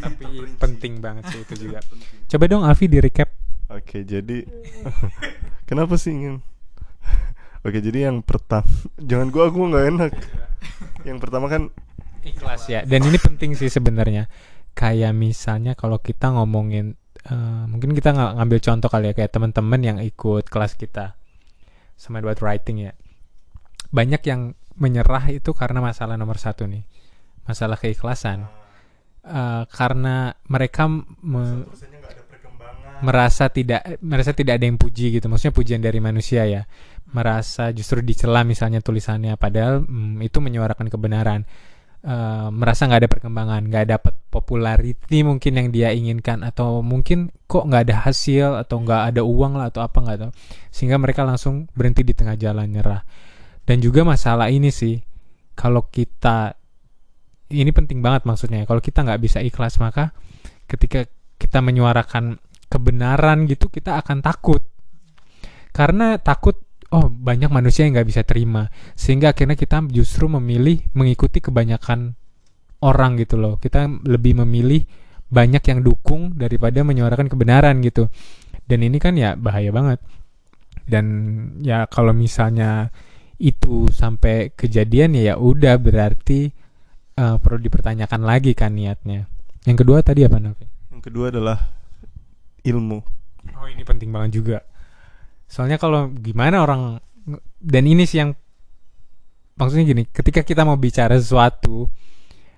Tapi 0.02 0.26
penting 0.64 1.02
banget 1.02 1.30
sih 1.34 1.42
itu 1.44 1.70
juga. 1.70 1.82
Coba 2.30 2.46
dong 2.50 2.64
Avi 2.66 2.86
di 2.90 2.98
recap. 3.02 3.45
Oke, 3.68 4.06
jadi 4.06 4.46
kenapa 5.70 5.98
sih 5.98 6.14
ingin? 6.14 6.42
Oke, 7.66 7.82
jadi 7.82 8.14
yang 8.14 8.22
pertama, 8.22 8.70
jangan 9.02 9.34
gua 9.34 9.50
aku 9.50 9.58
nggak 9.66 9.86
enak. 9.90 10.12
Yang 11.02 11.18
pertama 11.18 11.50
kan 11.50 11.74
Ikhlas 12.22 12.66
ya. 12.66 12.82
Dan 12.86 13.06
ini 13.06 13.18
penting 13.18 13.54
sih 13.54 13.70
sebenarnya. 13.70 14.26
Kayak 14.74 15.14
misalnya 15.14 15.78
kalau 15.78 16.02
kita 16.02 16.34
ngomongin 16.34 16.98
eh, 17.26 17.64
mungkin 17.66 17.94
kita 17.94 18.14
nggak 18.14 18.32
ngambil 18.42 18.60
contoh 18.62 18.90
kali 18.90 19.06
ya 19.10 19.14
kayak 19.14 19.32
teman-teman 19.32 19.82
yang 19.82 19.98
ikut 20.02 20.50
kelas 20.50 20.74
kita 20.74 21.14
sama 21.94 22.22
buat 22.22 22.42
writing 22.42 22.90
ya. 22.90 22.92
Banyak 23.90 24.22
yang 24.26 24.42
menyerah 24.76 25.24
itu 25.32 25.56
karena 25.56 25.80
masalah 25.80 26.20
nomor 26.20 26.36
satu 26.36 26.68
nih, 26.68 26.84
masalah 27.46 27.78
keikhlasan. 27.78 28.46
Eh, 29.26 29.64
karena 29.70 30.34
mereka 30.46 30.86
me- 30.90 31.66
Rasanya 31.66 31.98
nggak 31.98 32.14
ada 32.14 32.24
perkembangan. 32.26 32.85
Merasa 33.02 33.52
tidak 33.52 34.00
merasa 34.00 34.32
tidak 34.32 34.62
ada 34.62 34.66
yang 34.68 34.80
puji 34.80 35.20
gitu. 35.20 35.26
Maksudnya 35.28 35.56
pujian 35.56 35.82
dari 35.84 36.00
manusia 36.00 36.48
ya. 36.48 36.64
Merasa 37.12 37.72
justru 37.76 38.00
dicela 38.06 38.44
misalnya 38.48 38.80
tulisannya. 38.80 39.36
Padahal 39.36 39.84
mm, 39.84 40.22
itu 40.24 40.38
menyuarakan 40.40 40.88
kebenaran. 40.88 41.42
Eh, 42.06 42.50
merasa 42.54 42.86
nggak 42.86 43.02
ada 43.02 43.10
perkembangan 43.10 43.62
nggak 43.66 43.86
dapat 43.90 44.14
popularity 44.30 45.26
mungkin 45.26 45.52
yang 45.58 45.68
dia 45.74 45.90
inginkan. 45.92 46.46
Atau 46.46 46.86
mungkin 46.86 47.34
kok 47.50 47.66
nggak 47.66 47.90
ada 47.90 47.96
hasil 48.08 48.62
atau 48.62 48.84
nggak 48.86 49.02
ada 49.16 49.22
uang 49.26 49.58
lah 49.58 49.74
atau 49.74 49.82
apa 49.84 49.98
nggak 50.00 50.18
tahu. 50.22 50.32
Sehingga 50.70 51.02
mereka 51.02 51.26
langsung 51.26 51.66
berhenti 51.74 52.06
di 52.06 52.14
tengah 52.14 52.38
jalan 52.38 52.70
nyerah. 52.70 53.02
Dan 53.66 53.82
juga 53.82 54.06
masalah 54.06 54.54
ini 54.54 54.70
sih 54.70 55.02
kalau 55.58 55.88
kita 55.90 56.54
ini 57.50 57.72
penting 57.72 58.02
banget 58.02 58.28
maksudnya 58.28 58.68
kalau 58.68 58.82
kita 58.82 59.06
nggak 59.06 59.22
bisa 59.22 59.40
ikhlas 59.42 59.78
maka 59.78 60.12
ketika 60.66 61.06
kita 61.38 61.62
menyuarakan 61.62 62.42
kebenaran 62.76 63.48
gitu 63.48 63.72
kita 63.72 63.96
akan 64.04 64.20
takut. 64.20 64.60
Karena 65.72 66.20
takut 66.20 66.60
oh 66.92 67.08
banyak 67.08 67.48
manusia 67.48 67.88
yang 67.88 67.96
nggak 67.96 68.10
bisa 68.12 68.22
terima. 68.28 68.68
Sehingga 69.00 69.32
akhirnya 69.32 69.56
kita 69.56 69.88
justru 69.92 70.28
memilih 70.28 70.84
mengikuti 70.92 71.40
kebanyakan 71.40 72.20
orang 72.84 73.16
gitu 73.16 73.40
loh. 73.40 73.56
Kita 73.56 73.88
lebih 73.88 74.44
memilih 74.44 74.84
banyak 75.32 75.64
yang 75.66 75.80
dukung 75.82 76.36
daripada 76.36 76.84
menyuarakan 76.84 77.32
kebenaran 77.32 77.80
gitu. 77.82 78.12
Dan 78.68 78.84
ini 78.84 79.00
kan 79.00 79.16
ya 79.16 79.40
bahaya 79.40 79.72
banget. 79.72 80.04
Dan 80.86 81.06
ya 81.64 81.88
kalau 81.90 82.14
misalnya 82.14 82.94
itu 83.36 83.92
sampai 83.92 84.56
kejadian 84.56 85.18
ya 85.20 85.36
udah 85.36 85.76
berarti 85.76 86.54
eh, 87.20 87.36
perlu 87.42 87.60
dipertanyakan 87.60 88.22
lagi 88.24 88.56
kan 88.56 88.76
niatnya. 88.78 89.28
Yang 89.66 89.78
kedua 89.82 90.00
tadi 90.06 90.22
apa 90.24 90.38
Novi? 90.38 90.66
Yang 90.94 91.02
kedua 91.10 91.34
adalah 91.34 91.58
ilmu. 92.66 93.00
Oh 93.54 93.68
ini 93.70 93.86
penting 93.86 94.10
banget 94.10 94.42
juga. 94.42 94.58
Soalnya 95.46 95.78
kalau 95.78 96.10
gimana 96.10 96.66
orang 96.66 96.98
dan 97.62 97.84
ini 97.86 98.06
sih 98.10 98.22
yang 98.22 98.34
maksudnya 99.58 99.86
gini, 99.86 100.04
ketika 100.10 100.42
kita 100.42 100.66
mau 100.66 100.78
bicara 100.78 101.16
sesuatu 101.18 101.90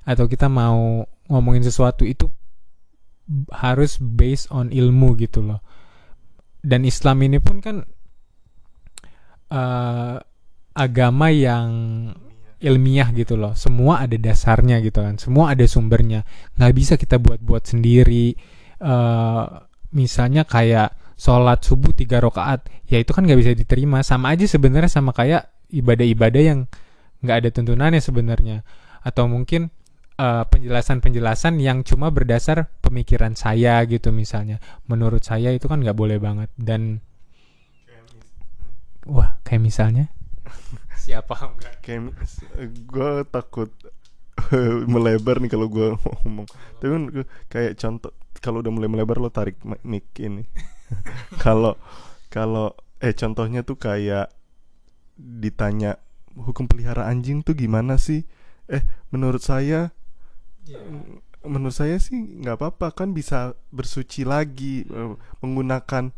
atau 0.07 0.25
kita 0.25 0.47
mau 0.47 1.03
ngomongin 1.27 1.63
sesuatu 1.67 2.07
itu 2.07 2.31
harus 3.51 3.99
based 3.99 4.47
on 4.55 4.71
ilmu 4.71 5.19
gitu 5.19 5.43
loh. 5.43 5.59
Dan 6.63 6.87
Islam 6.87 7.23
ini 7.27 7.37
pun 7.43 7.59
kan 7.59 7.83
eh, 9.51 10.15
agama 10.75 11.27
yang 11.31 11.69
ilmiah 12.57 13.11
gitu 13.13 13.35
loh. 13.35 13.53
Semua 13.53 14.01
ada 14.07 14.15
dasarnya 14.15 14.79
gitu 14.81 15.03
kan. 15.03 15.19
Semua 15.19 15.53
ada 15.53 15.63
sumbernya. 15.67 16.23
Nggak 16.55 16.73
bisa 16.73 16.93
kita 16.95 17.19
buat-buat 17.19 17.63
sendiri. 17.67 18.33
eh 18.77 19.66
misalnya 19.91 20.43
kayak 20.43 20.95
sholat 21.17 21.65
subuh 21.65 21.97
tiga 21.97 22.21
rakaat 22.21 22.69
ya 22.85 23.01
itu 23.01 23.11
kan 23.11 23.27
nggak 23.27 23.39
bisa 23.39 23.51
diterima. 23.53 24.01
Sama 24.01 24.33
aja 24.33 24.47
sebenarnya 24.47 24.89
sama 24.91 25.11
kayak 25.11 25.51
ibadah-ibadah 25.73 26.41
yang 26.41 26.59
nggak 27.21 27.37
ada 27.43 27.49
tuntunannya 27.51 28.01
sebenarnya. 28.01 28.63
Atau 29.03 29.27
mungkin 29.27 29.73
eh, 30.17 30.43
penjelasan-penjelasan 30.47 31.59
yang 31.59 31.83
cuma 31.83 32.09
berdasar 32.09 32.71
pemikiran 32.79 33.35
saya 33.35 33.83
gitu 33.89 34.15
misalnya. 34.15 34.63
Menurut 34.87 35.25
saya 35.25 35.51
itu 35.51 35.67
kan 35.67 35.83
nggak 35.83 35.97
boleh 35.97 36.17
banget. 36.17 36.49
Dan 36.55 37.03
wah 39.03 39.39
kayak 39.43 39.61
misalnya? 39.63 40.05
Siapa 41.03 41.33
enggak? 41.33 41.75
Kayak 41.83 42.15
gue 42.87 43.11
takut 43.27 43.71
melebar 44.93 45.43
nih 45.43 45.51
kalau 45.51 45.67
gue 45.67 45.97
ngomong. 46.23 46.47
Tapi 46.79 46.89
kan 46.91 47.03
kayak 47.51 47.73
contoh 47.79 48.11
kalau 48.47 48.63
udah 48.63 48.71
mulai 48.71 48.87
melebar 48.87 49.19
lo 49.19 49.27
tarik 49.27 49.59
mi- 49.67 49.83
mic 49.83 50.07
ini. 50.23 50.47
Kalau 51.43 51.75
kalau 52.31 52.71
eh 53.03 53.11
contohnya 53.11 53.61
tuh 53.67 53.75
kayak 53.75 54.31
ditanya 55.17 55.99
hukum 56.37 56.65
pelihara 56.69 57.09
anjing 57.11 57.43
tuh 57.43 57.55
gimana 57.57 57.99
sih? 57.99 58.23
Eh 58.71 58.83
menurut 59.11 59.43
saya 59.43 59.91
menurut 61.47 61.75
saya 61.75 61.95
sih 62.01 62.17
nggak 62.43 62.59
apa-apa 62.59 62.87
kan 62.91 63.09
bisa 63.15 63.55
bersuci 63.71 64.27
lagi 64.27 64.83
eh, 64.83 65.13
menggunakan 65.39 66.11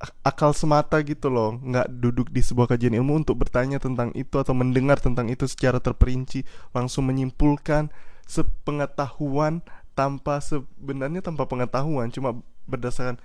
ak- 0.00 0.16
akal 0.30 0.50
semata 0.56 0.96
gitu 1.04 1.28
loh. 1.32 1.50
Nggak 1.60 1.86
duduk 2.02 2.28
di 2.32 2.40
sebuah 2.48 2.66
kajian 2.74 2.96
ilmu 2.96 3.12
untuk 3.24 3.36
bertanya 3.42 3.78
tentang 3.82 4.10
itu 4.16 4.34
atau 4.42 4.54
mendengar 4.56 4.98
tentang 5.00 5.26
itu 5.28 5.44
secara 5.52 5.78
terperinci 5.82 6.40
langsung 6.76 7.08
menyimpulkan 7.10 7.92
sepengetahuan 8.24 9.60
tanpa 10.00 10.40
sebenarnya 10.40 11.20
tanpa 11.20 11.44
pengetahuan 11.44 12.08
cuma 12.08 12.40
berdasarkan 12.64 13.20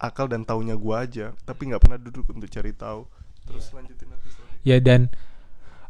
akal 0.00 0.24
dan 0.32 0.48
taunya 0.48 0.72
gua 0.72 1.04
aja 1.04 1.36
tapi 1.44 1.68
nggak 1.68 1.84
pernah 1.84 2.00
duduk 2.00 2.24
untuk 2.32 2.48
cari 2.48 2.72
tahu. 2.72 3.04
Terus 3.44 3.68
lanjutin 3.76 4.08
nanti 4.08 4.28
ya 4.64 4.80
dan 4.80 5.12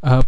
uh, 0.02 0.20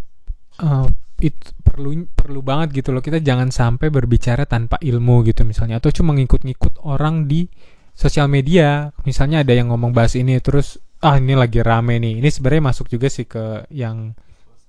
uh, 0.62 0.86
itu 1.18 1.50
perlu 1.66 2.06
perlu 2.14 2.40
banget 2.46 2.78
gitu 2.78 2.94
loh 2.94 3.02
kita 3.02 3.18
jangan 3.18 3.50
sampai 3.50 3.90
berbicara 3.90 4.46
tanpa 4.46 4.78
ilmu 4.78 5.26
gitu 5.26 5.42
misalnya 5.42 5.82
atau 5.82 5.90
cuma 5.90 6.14
ngikut-ngikut 6.14 6.78
orang 6.86 7.26
di 7.26 7.50
sosial 7.98 8.30
media. 8.30 8.94
Misalnya 9.02 9.42
ada 9.42 9.50
yang 9.50 9.74
ngomong 9.74 9.90
bahas 9.90 10.14
ini 10.14 10.38
terus 10.38 10.78
ah 11.02 11.18
ini 11.18 11.34
lagi 11.34 11.58
rame 11.58 11.98
nih. 11.98 12.22
Ini 12.22 12.28
sebenarnya 12.30 12.70
masuk 12.70 12.86
juga 12.86 13.10
sih 13.10 13.26
ke 13.26 13.66
yang 13.74 14.14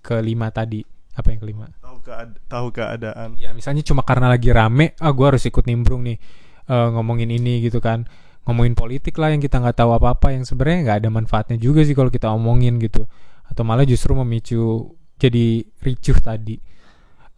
kelima 0.02 0.50
tadi 0.50 0.82
apa 1.20 1.30
yang 1.36 1.40
kelima? 1.44 1.66
Tahu 1.84 1.98
kead- 2.02 2.40
tahu 2.48 2.68
keadaan. 2.72 3.36
Ya 3.36 3.52
misalnya 3.52 3.84
cuma 3.84 4.02
karena 4.02 4.32
lagi 4.32 4.50
rame 4.50 4.96
ah 4.98 5.12
gue 5.12 5.26
harus 5.28 5.44
ikut 5.44 5.68
nimbrung 5.68 6.08
nih 6.08 6.18
eh, 6.66 6.88
ngomongin 6.96 7.30
ini 7.30 7.60
gitu 7.62 7.84
kan. 7.84 8.08
Ngomongin 8.48 8.74
politik 8.74 9.20
lah 9.20 9.30
yang 9.36 9.44
kita 9.44 9.60
nggak 9.60 9.78
tahu 9.78 9.94
apa 9.94 10.16
apa 10.16 10.34
yang 10.34 10.48
sebenarnya 10.48 10.80
nggak 10.88 10.98
ada 11.06 11.10
manfaatnya 11.12 11.58
juga 11.60 11.84
sih 11.84 11.94
kalau 11.94 12.10
kita 12.10 12.32
omongin 12.32 12.80
gitu. 12.80 13.06
Atau 13.46 13.68
malah 13.68 13.84
justru 13.84 14.16
memicu 14.16 14.96
jadi 15.20 15.68
ricuh 15.84 16.18
tadi. 16.18 16.56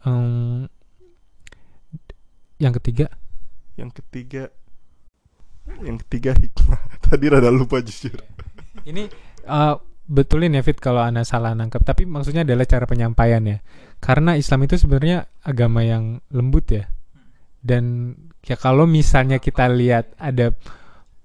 Em, 0.05 0.69
yang 2.61 2.73
ketiga? 2.77 3.09
Yang 3.75 3.91
ketiga 4.03 4.43
yang 5.81 5.97
ketiga 6.05 6.31
hikmah. 6.35 6.81
Tadi 7.05 7.25
rada 7.29 7.49
lupa 7.53 7.79
jujur. 7.79 8.17
Ini 8.83 9.07
eh, 9.45 9.75
betulin 10.07 10.57
ya 10.57 10.61
Fit 10.65 10.77
kalau 10.77 11.01
anda 11.01 11.21
salah 11.25 11.53
nangkep. 11.53 11.81
Tapi 11.83 12.03
maksudnya 12.07 12.45
adalah 12.47 12.65
cara 12.65 12.85
penyampaian 12.85 13.43
ya. 13.45 13.57
Karena 14.01 14.37
Islam 14.37 14.65
itu 14.65 14.75
sebenarnya 14.77 15.29
agama 15.45 15.85
yang 15.85 16.21
lembut 16.33 16.65
ya. 16.71 16.89
Dan 17.61 18.15
ya 18.41 18.57
kalau 18.57 18.89
misalnya 18.89 19.37
kita 19.37 19.69
lihat 19.69 20.17
ada 20.17 20.49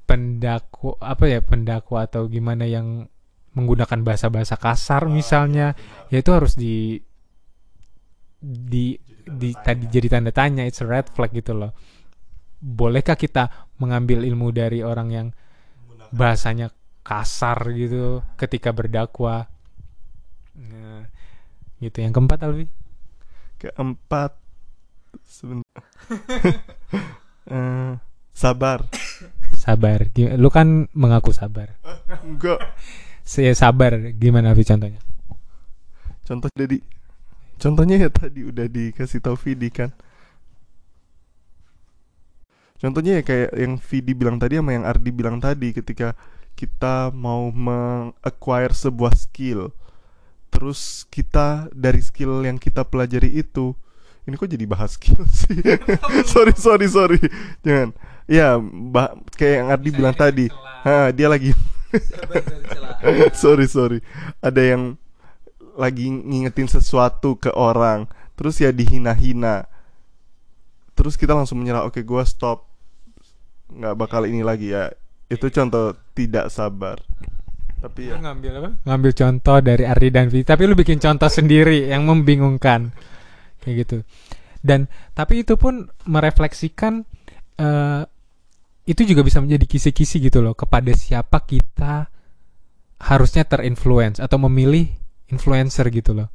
pendaku 0.06 0.94
apa 1.02 1.24
ya 1.26 1.40
pendaku 1.42 1.98
atau 1.98 2.30
gimana 2.30 2.68
yang 2.68 3.10
menggunakan 3.56 4.04
bahasa-bahasa 4.04 4.54
kasar 4.60 5.08
misalnya 5.10 5.74
ya 6.12 6.20
itu 6.20 6.30
harus 6.30 6.54
di 6.54 7.00
di 8.38 8.94
di 9.26 9.50
tadi 9.58 9.90
jadi 9.90 10.06
tanda 10.06 10.30
tanya 10.30 10.62
it's 10.62 10.84
a 10.84 10.86
red 10.86 11.08
flag 11.10 11.32
gitu 11.34 11.56
loh. 11.56 11.72
Bolehkah 12.60 13.16
kita 13.16 13.72
mengambil 13.80 14.22
ilmu 14.22 14.52
dari 14.52 14.80
orang 14.84 15.08
yang 15.10 15.28
bahasanya 16.12 16.70
kasar 17.06 17.70
gitu 17.70 18.26
ketika 18.34 18.74
berdakwah. 18.74 19.46
Nah, 20.58 21.06
gitu. 21.78 22.02
Yang 22.02 22.12
keempat 22.18 22.38
Alwi 22.42 22.66
keempat 23.56 24.36
sebentar 25.24 25.84
Eh, 27.46 27.94
sabar. 28.34 28.90
Sabar. 29.54 30.10
Lu 30.34 30.50
kan 30.50 30.90
mengaku 30.90 31.30
sabar. 31.30 31.78
Enggak. 32.26 32.58
Saya 33.22 33.54
sabar. 33.54 33.94
Gimana 34.18 34.50
Alwi 34.50 34.66
contohnya? 34.66 34.98
Contoh 36.26 36.50
jadi 36.58 36.82
contohnya 37.62 38.02
ya 38.02 38.10
tadi 38.10 38.42
udah 38.50 38.66
dikasih 38.66 39.22
tahu 39.22 39.38
Vidi 39.38 39.70
kan. 39.70 39.94
Contohnya 42.82 43.18
ya 43.18 43.22
kayak 43.22 43.54
yang 43.54 43.78
Vidi 43.78 44.12
bilang 44.18 44.42
tadi 44.42 44.58
sama 44.58 44.74
yang 44.74 44.82
Ardi 44.82 45.10
bilang 45.14 45.38
tadi 45.38 45.70
ketika 45.70 46.18
kita 46.56 47.12
mau 47.12 47.52
meng-acquire 47.52 48.72
sebuah 48.72 49.12
skill. 49.14 49.70
Terus 50.48 51.04
kita 51.12 51.68
dari 51.76 52.00
skill 52.00 52.40
yang 52.48 52.56
kita 52.56 52.80
pelajari 52.82 53.28
itu 53.28 53.76
ini 54.26 54.34
kok 54.34 54.50
jadi 54.50 54.66
bahas 54.66 54.98
skill 54.98 55.22
sih? 55.38 55.62
Sorry 56.26 56.56
sorry 56.58 56.88
sorry. 56.90 57.20
Jangan. 57.62 57.94
Ya 58.26 58.58
bah- 58.90 59.14
kayak 59.38 59.54
yang 59.62 59.68
Ardi 59.70 59.90
bilang 59.94 60.16
tadi. 60.16 60.50
ha, 60.82 61.14
dia 61.14 61.30
lagi 61.30 61.54
sorry 63.42 63.70
sorry. 63.70 64.02
Ada 64.42 64.74
yang 64.74 64.98
lagi 65.78 66.10
ngingetin 66.10 66.66
sesuatu 66.66 67.38
ke 67.38 67.54
orang 67.54 68.10
terus 68.34 68.58
ya 68.58 68.74
dihina-hina. 68.74 69.70
Terus 70.98 71.14
kita 71.14 71.36
langsung 71.36 71.62
menyerah 71.62 71.86
oke 71.86 72.02
gua 72.02 72.26
stop. 72.26 72.66
Nggak 73.70 73.94
bakal 73.94 74.26
ini 74.26 74.42
lagi 74.42 74.74
ya 74.74 74.90
itu 75.26 75.46
contoh 75.50 75.94
tidak 76.14 76.48
sabar. 76.52 77.02
Tapi 77.82 78.10
ya. 78.10 78.16
Ngambil 78.18 78.52
apa? 78.62 78.70
Ngambil 78.86 79.12
contoh 79.12 79.58
dari 79.60 79.84
Ardi 79.84 80.08
dan 80.08 80.26
Vidi 80.32 80.46
tapi 80.46 80.64
lu 80.64 80.74
bikin 80.78 81.02
contoh 81.02 81.28
sendiri 81.28 81.90
yang 81.90 82.06
membingungkan. 82.06 82.94
Kayak 83.62 83.74
gitu. 83.86 83.96
Dan 84.62 84.90
tapi 85.12 85.42
itu 85.42 85.54
pun 85.58 85.90
merefleksikan 86.06 87.04
eh, 87.58 88.02
itu 88.86 89.02
juga 89.02 89.26
bisa 89.26 89.42
menjadi 89.42 89.66
kisi-kisi 89.66 90.22
gitu 90.22 90.38
loh 90.42 90.54
kepada 90.54 90.94
siapa 90.94 91.42
kita 91.42 92.06
harusnya 93.02 93.44
terinfluence 93.44 94.22
atau 94.22 94.38
memilih 94.46 94.88
influencer 95.28 95.90
gitu 95.90 96.14
loh. 96.14 96.30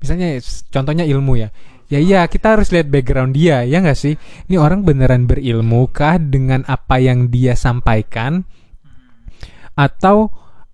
Misalnya 0.00 0.40
contohnya 0.72 1.04
ilmu 1.04 1.40
ya 1.40 1.48
ya 1.90 1.98
iya 1.98 2.20
kita 2.30 2.54
harus 2.54 2.70
lihat 2.70 2.86
background 2.86 3.34
dia 3.34 3.66
ya 3.66 3.82
nggak 3.82 3.98
sih? 3.98 4.14
Ini 4.46 4.56
orang 4.56 4.86
beneran 4.86 5.26
berilmu 5.26 5.90
kah 5.90 6.16
dengan 6.16 6.62
apa 6.70 7.02
yang 7.02 7.28
dia 7.28 7.58
sampaikan? 7.58 8.46
Atau 9.74 10.30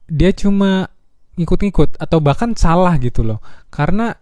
dia 0.07 0.31
cuma 0.37 0.93
ngikut-ngikut 1.41 1.97
atau 1.97 2.19
bahkan 2.21 2.53
salah 2.53 2.95
gitu 3.01 3.25
loh? 3.25 3.41
Karena 3.73 4.13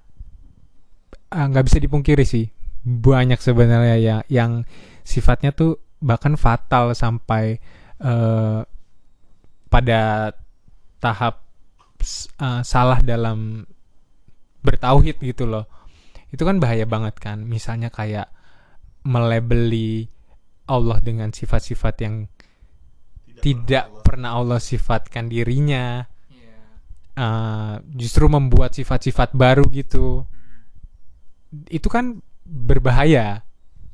ah, 1.35 1.47
nggak 1.51 1.67
bisa 1.67 1.79
dipungkiri 1.83 2.23
sih 2.23 2.47
banyak 2.85 3.41
sebenarnya 3.41 3.97
ya 3.97 4.17
yang 4.29 4.63
sifatnya 5.03 5.57
tuh 5.57 5.81
bahkan 6.05 6.37
fatal 6.37 6.93
sampai 6.93 7.59
eh, 7.99 8.61
pada 9.73 10.03
tahap 11.01 11.43
eh, 12.39 12.63
salah 12.63 13.01
dalam 13.01 13.65
bertauhid 14.65 15.21
gitu 15.21 15.49
loh 15.49 15.65
itu 16.35 16.43
kan 16.43 16.59
bahaya 16.59 16.83
banget 16.83 17.15
kan. 17.23 17.47
Misalnya 17.47 17.95
kayak 17.95 18.27
melebeli 19.07 20.11
Allah 20.67 20.99
dengan 20.99 21.31
sifat-sifat 21.31 21.95
yang 22.03 22.27
tidak 23.39 23.87
pernah 24.03 24.35
Allah. 24.35 24.59
sifatkan 24.59 25.31
dirinya. 25.31 26.03
Eh, 27.15 27.75
justru 27.95 28.27
membuat 28.27 28.75
sifat-sifat 28.75 29.39
baru 29.39 29.63
gitu. 29.71 30.27
Itu 31.71 31.87
kan 31.87 32.19
berbahaya. 32.43 33.47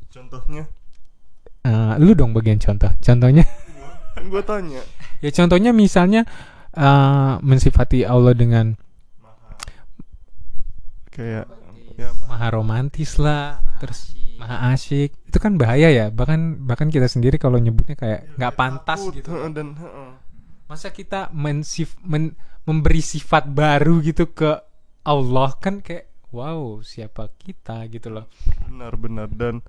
Contohnya? 0.08 0.64
Eh, 1.68 1.94
lu 2.00 2.16
dong 2.16 2.32
bagian 2.32 2.56
contoh. 2.56 2.88
Contohnya? 3.04 3.44
Gue 4.16 4.40
tanya. 4.40 4.80
Ya 5.20 5.28
contohnya 5.28 5.76
misalnya 5.76 6.24
eh, 6.72 7.32
mensifati 7.44 8.08
Allah 8.08 8.32
dengan 8.32 8.72
kayak 11.12 11.59
ya 12.00 12.10
maha 12.24 12.48
romantis 12.48 13.20
lah 13.20 13.60
terus 13.76 14.16
maha 14.40 14.72
asyik. 14.72 15.12
Itu 15.28 15.36
kan 15.36 15.60
bahaya 15.60 15.92
ya 15.92 16.08
bahkan 16.08 16.64
bahkan 16.64 16.88
kita 16.88 17.06
sendiri 17.06 17.36
kalau 17.36 17.60
nyebutnya 17.60 17.96
kayak 17.96 18.32
nggak 18.40 18.54
pantas 18.56 19.00
takut, 19.04 19.12
gitu. 19.20 19.36
dan 19.52 19.76
heeh. 19.76 20.10
masa 20.64 20.88
kita 20.94 21.28
mensif 21.36 21.98
men- 22.00 22.38
memberi 22.64 23.04
sifat 23.04 23.50
baru 23.52 24.00
gitu 24.00 24.32
ke 24.32 24.56
Allah 25.04 25.52
kan 25.60 25.84
kayak 25.84 26.08
wow 26.32 26.80
siapa 26.80 27.28
kita? 27.36 27.84
gitu 27.92 28.08
loh. 28.08 28.30
Benar 28.70 28.94
benar. 28.96 29.28
Dan 29.28 29.60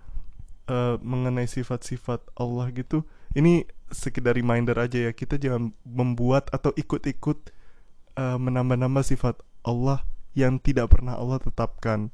eh, 0.72 0.96
mengenai 1.02 1.50
sifat-sifat 1.50 2.32
Allah 2.40 2.72
gitu 2.72 3.04
ini 3.36 3.68
sekedar 3.92 4.36
reminder 4.36 4.76
aja 4.80 5.10
ya 5.10 5.12
kita 5.12 5.36
jangan 5.36 5.76
membuat 5.84 6.48
atau 6.56 6.72
ikut-ikut 6.76 7.52
eh, 8.16 8.38
menambah-nambah 8.40 9.04
sifat 9.04 9.44
Allah 9.68 10.04
yang 10.32 10.64
tidak 10.64 10.96
pernah 10.96 11.20
Allah 11.20 11.44
tetapkan 11.44 12.08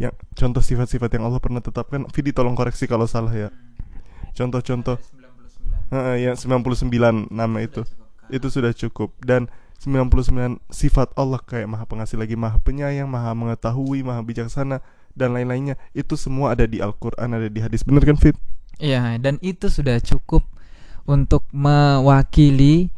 yang 0.00 0.14
contoh 0.34 0.62
sifat-sifat 0.62 1.18
yang 1.18 1.30
Allah 1.30 1.38
pernah 1.38 1.62
tetapkan. 1.62 2.06
Vidi 2.10 2.34
tolong 2.34 2.58
koreksi 2.58 2.90
kalau 2.90 3.06
salah 3.06 3.30
ya. 3.30 3.48
Contoh-contoh. 4.34 4.98
Heeh, 5.94 6.26
yang 6.26 6.34
99 6.34 7.30
nama 7.30 7.58
itu. 7.62 7.86
Itu 8.26 8.50
sudah 8.50 8.74
cukup. 8.74 9.14
Dan 9.22 9.46
99 9.78 10.58
sifat 10.72 11.14
Allah 11.14 11.38
kayak 11.44 11.68
maha 11.70 11.84
pengasih 11.84 12.16
lagi 12.16 12.34
maha 12.34 12.56
penyayang 12.58 13.06
maha 13.06 13.36
mengetahui 13.36 14.00
maha 14.02 14.24
bijaksana 14.24 14.82
dan 15.14 15.36
lain-lainnya. 15.36 15.78
Itu 15.94 16.18
semua 16.18 16.58
ada 16.58 16.66
di 16.66 16.82
Al-Quran 16.82 17.30
ada 17.30 17.46
di 17.46 17.60
hadis. 17.62 17.86
Bener 17.86 18.02
kan 18.02 18.18
Fit 18.18 18.34
Iya, 18.82 19.22
dan 19.22 19.38
itu 19.38 19.70
sudah 19.70 20.02
cukup 20.02 20.42
untuk 21.06 21.46
mewakili 21.54 22.90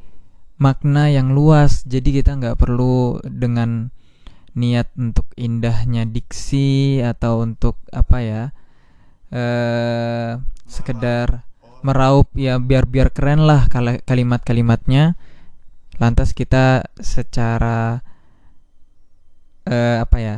makna 0.57 1.13
yang 1.13 1.37
luas. 1.37 1.85
Jadi 1.85 2.23
kita 2.23 2.33
nggak 2.39 2.57
perlu 2.57 3.21
dengan 3.29 3.93
niat 4.57 4.89
untuk 4.97 5.29
indahnya 5.37 6.09
diksi 6.09 7.05
atau 7.05 7.45
untuk 7.45 7.77
apa 7.93 8.19
ya, 8.25 8.43
eh 9.31 10.41
sekedar 10.67 11.45
meraup 11.85 12.33
ya 12.35 12.59
biar 12.59 12.89
biar 12.89 13.13
keren 13.13 13.45
lah 13.45 13.69
kalimat-kalimatnya. 14.03 15.15
Lantas 16.01 16.33
kita 16.33 16.89
secara 16.99 18.01
eh 19.67 19.99
apa 20.01 20.19
ya 20.21 20.37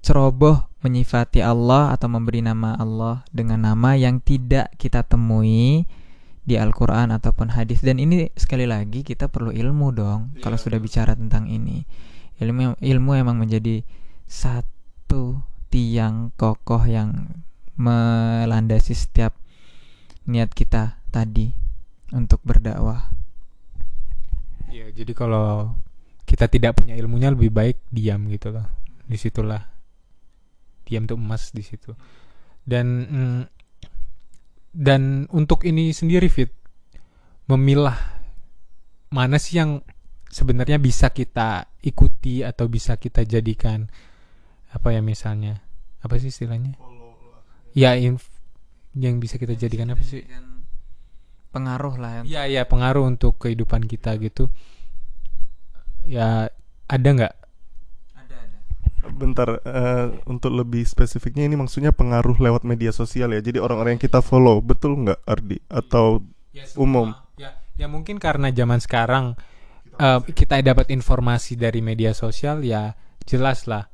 ceroboh 0.00 0.70
menyifati 0.86 1.42
Allah 1.42 1.90
atau 1.90 2.06
memberi 2.06 2.38
nama 2.38 2.78
Allah 2.78 3.26
dengan 3.34 3.66
nama 3.66 3.98
yang 3.98 4.22
tidak 4.22 4.70
kita 4.78 5.02
temui 5.02 5.82
di 6.46 6.54
Al-Quran 6.54 7.10
ataupun 7.10 7.50
hadis 7.58 7.82
dan 7.82 7.98
ini 7.98 8.30
sekali 8.38 8.70
lagi 8.70 9.02
kita 9.02 9.26
perlu 9.26 9.50
ilmu 9.50 9.90
dong 9.90 10.20
Iya, 10.38 10.46
kalau 10.46 10.54
sudah 10.54 10.78
betul. 10.78 10.86
bicara 10.86 11.12
tentang 11.18 11.50
ini 11.50 11.82
ilmu 12.42 12.76
ilmu 12.80 13.10
emang 13.16 13.40
menjadi 13.40 13.80
satu 14.26 15.40
tiang 15.72 16.32
kokoh 16.36 16.84
yang 16.84 17.42
melandasi 17.76 18.96
setiap 18.96 19.36
niat 20.26 20.52
kita 20.52 21.00
tadi 21.12 21.52
untuk 22.12 22.40
berdakwah 22.42 23.16
Ya, 24.76 24.92
jadi 24.92 25.16
kalau 25.16 25.72
kita 26.28 26.52
tidak 26.52 26.76
punya 26.76 26.92
ilmunya 27.00 27.32
lebih 27.32 27.48
baik 27.48 27.80
diam 27.88 28.28
gitu 28.28 28.52
loh. 28.52 28.68
Di 29.08 29.16
situlah 29.16 29.64
diam 30.84 31.08
tuh 31.08 31.16
emas 31.16 31.48
di 31.56 31.64
situ. 31.64 31.96
Dan 32.60 32.86
mm, 33.08 33.42
dan 34.76 35.24
untuk 35.32 35.64
ini 35.64 35.96
sendiri 35.96 36.28
fit 36.28 36.52
memilah 37.48 37.96
mana 39.08 39.40
sih 39.40 39.56
yang 39.56 39.80
sebenarnya 40.30 40.76
bisa 40.76 41.10
kita 41.10 41.70
ikuti 41.82 42.42
atau 42.42 42.66
bisa 42.66 42.98
kita 42.98 43.22
jadikan 43.22 43.86
apa 44.70 44.92
ya 44.92 45.00
misalnya 45.00 45.62
apa 46.02 46.18
sih 46.20 46.28
istilahnya? 46.30 46.76
Ya 47.76 47.94
inf- 47.96 48.32
yang 48.96 49.20
bisa 49.20 49.36
kita 49.36 49.52
jadikan 49.54 49.92
apa 49.92 50.02
sih? 50.02 50.24
pengaruh 51.56 51.96
lah 51.96 52.10
yang 52.20 52.24
Iya 52.28 52.42
iya 52.52 52.62
pengaruh 52.68 53.08
untuk 53.08 53.40
kehidupan 53.40 53.88
kita 53.88 54.12
gitu. 54.20 54.52
Ya 56.04 56.52
ada 56.84 57.08
nggak? 57.08 57.34
ada 58.12 58.34
ada. 58.36 58.58
Bentar 59.08 59.48
eh, 59.64 60.06
untuk 60.28 60.52
lebih 60.52 60.84
spesifiknya 60.84 61.48
ini 61.48 61.56
maksudnya 61.56 61.96
pengaruh 61.96 62.36
lewat 62.36 62.68
media 62.68 62.92
sosial 62.92 63.32
ya? 63.32 63.40
Jadi 63.40 63.56
orang-orang 63.56 63.96
yang 63.96 64.04
kita 64.04 64.20
follow 64.20 64.60
betul 64.60 65.00
nggak 65.00 65.24
Ardi? 65.24 65.56
Atau 65.72 66.20
Umum. 66.76 67.12
Ya, 67.36 67.56
ya 67.76 67.84
mungkin 67.88 68.16
karena 68.16 68.48
zaman 68.52 68.80
sekarang 68.80 69.36
eh, 70.00 70.20
kita 70.32 70.60
dapat 70.62 70.92
informasi 70.92 71.56
dari 71.56 71.80
media 71.84 72.12
sosial 72.16 72.62
ya 72.64 72.92
jelas 73.26 73.66
lah. 73.68 73.84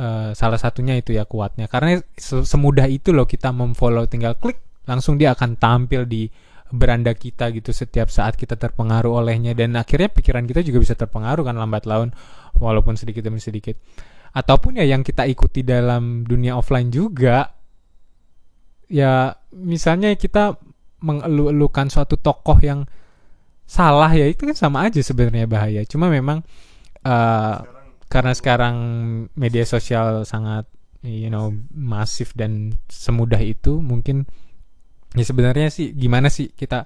eh, 0.00 0.32
salah 0.32 0.56
satunya 0.56 0.96
itu 0.96 1.12
ya 1.12 1.28
kuatnya 1.28 1.68
karena 1.68 2.00
se- 2.16 2.46
semudah 2.46 2.88
itu 2.88 3.12
loh 3.12 3.28
kita 3.28 3.52
memfollow 3.52 4.08
tinggal 4.08 4.32
klik 4.40 4.56
langsung 4.88 5.20
dia 5.20 5.36
akan 5.36 5.60
tampil 5.60 6.08
di 6.08 6.24
beranda 6.70 7.12
kita 7.12 7.50
gitu 7.52 7.74
setiap 7.74 8.08
saat 8.08 8.38
kita 8.38 8.54
terpengaruh 8.56 9.20
olehnya 9.20 9.52
dan 9.58 9.74
akhirnya 9.76 10.08
pikiran 10.08 10.46
kita 10.46 10.62
juga 10.64 10.78
bisa 10.80 10.94
terpengaruh 10.96 11.42
kan 11.44 11.58
lambat 11.58 11.84
laun 11.84 12.14
walaupun 12.56 12.94
sedikit 12.96 13.26
demi 13.26 13.42
sedikit 13.42 13.76
ataupun 14.32 14.78
ya 14.78 14.86
yang 14.86 15.02
kita 15.02 15.26
ikuti 15.26 15.66
dalam 15.66 16.22
dunia 16.22 16.54
offline 16.56 16.88
juga 16.94 17.50
ya 18.86 19.34
misalnya 19.52 20.14
kita 20.14 20.56
mengeluh-elukan 21.02 21.90
suatu 21.90 22.14
tokoh 22.16 22.58
yang 22.62 22.86
salah 23.70 24.10
ya 24.10 24.26
itu 24.26 24.50
kan 24.50 24.56
sama 24.58 24.90
aja 24.90 24.98
sebenarnya 24.98 25.46
bahaya. 25.46 25.86
Cuma 25.86 26.10
memang 26.10 26.42
eh, 27.06 27.56
karena 28.10 28.32
sekarang 28.34 28.76
media 29.38 29.62
sosial 29.62 30.26
sangat 30.26 30.66
you 31.06 31.30
know 31.30 31.54
masif 31.70 32.34
dan 32.34 32.74
semudah 32.90 33.38
itu 33.38 33.78
mungkin 33.78 34.26
ya 35.14 35.22
sebenarnya 35.22 35.70
sih 35.70 35.94
gimana 35.94 36.26
sih 36.28 36.50
kita 36.50 36.82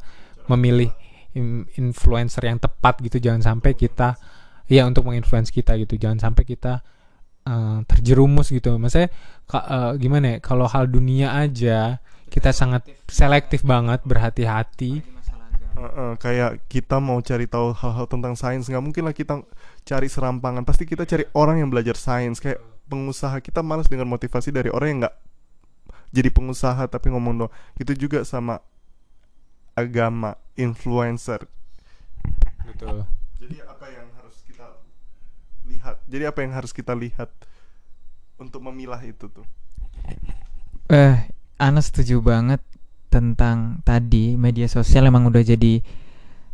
memilih 0.52 0.92
in- 1.32 1.64
influencer 1.80 2.44
yang 2.44 2.60
tepat 2.60 3.00
gitu. 3.00 3.16
Jangan 3.16 3.40
sampai 3.40 3.72
kita 3.72 4.20
ya 4.68 4.84
untuk 4.84 5.08
menginfluence 5.08 5.48
kita 5.48 5.80
gitu. 5.80 5.96
Jangan 5.96 6.20
sampai 6.20 6.44
kita 6.44 6.84
eh, 7.48 7.78
terjerumus 7.88 8.52
gitu. 8.52 8.76
Maksudnya 8.76 9.08
ka- 9.48 9.66
eh, 9.66 9.92
gimana 9.96 10.36
ya? 10.36 10.38
Kalau 10.44 10.68
hal 10.68 10.92
dunia 10.92 11.32
aja 11.32 11.96
kita 12.28 12.52
sangat 12.52 12.84
selektif 13.08 13.64
banget 13.64 14.04
berhati-hati 14.04 15.13
Heeh, 15.74 16.12
kayak 16.22 16.62
kita 16.70 17.02
mau 17.02 17.18
cari 17.18 17.50
tahu 17.50 17.74
hal-hal 17.74 18.06
tentang 18.06 18.38
sains. 18.38 18.70
Nggak 18.70 18.84
mungkin 18.84 19.02
lah 19.06 19.14
kita 19.14 19.42
cari 19.82 20.06
serampangan. 20.06 20.62
Pasti 20.62 20.86
kita 20.86 21.02
cari 21.02 21.26
orang 21.34 21.62
yang 21.62 21.70
belajar 21.70 21.98
sains. 21.98 22.38
Kayak 22.38 22.62
pengusaha 22.86 23.34
kita 23.42 23.64
malas 23.64 23.90
dengan 23.90 24.06
motivasi 24.06 24.54
dari 24.54 24.70
orang 24.70 24.88
yang 24.88 25.00
nggak 25.08 25.16
jadi 26.14 26.30
pengusaha 26.30 26.86
tapi 26.86 27.10
ngomong 27.10 27.34
dong 27.42 27.52
itu 27.74 28.06
juga 28.06 28.22
sama 28.22 28.62
agama 29.74 30.38
influencer. 30.54 31.42
Betul. 32.62 33.02
Jadi 33.42 33.58
apa 33.66 33.86
yang 33.90 34.06
harus 34.14 34.36
kita 34.46 34.66
lihat? 35.66 35.96
Jadi 36.06 36.24
apa 36.24 36.38
yang 36.46 36.52
harus 36.54 36.70
kita 36.70 36.94
lihat 36.94 37.34
untuk 38.38 38.62
memilah 38.62 39.02
itu 39.02 39.26
tuh? 39.26 39.46
Eh, 40.86 41.26
Ana 41.58 41.82
setuju 41.82 42.22
banget 42.22 42.62
tentang 43.14 43.78
tadi 43.86 44.34
media 44.34 44.66
sosial 44.66 45.06
emang 45.06 45.30
udah 45.30 45.42
jadi 45.46 45.78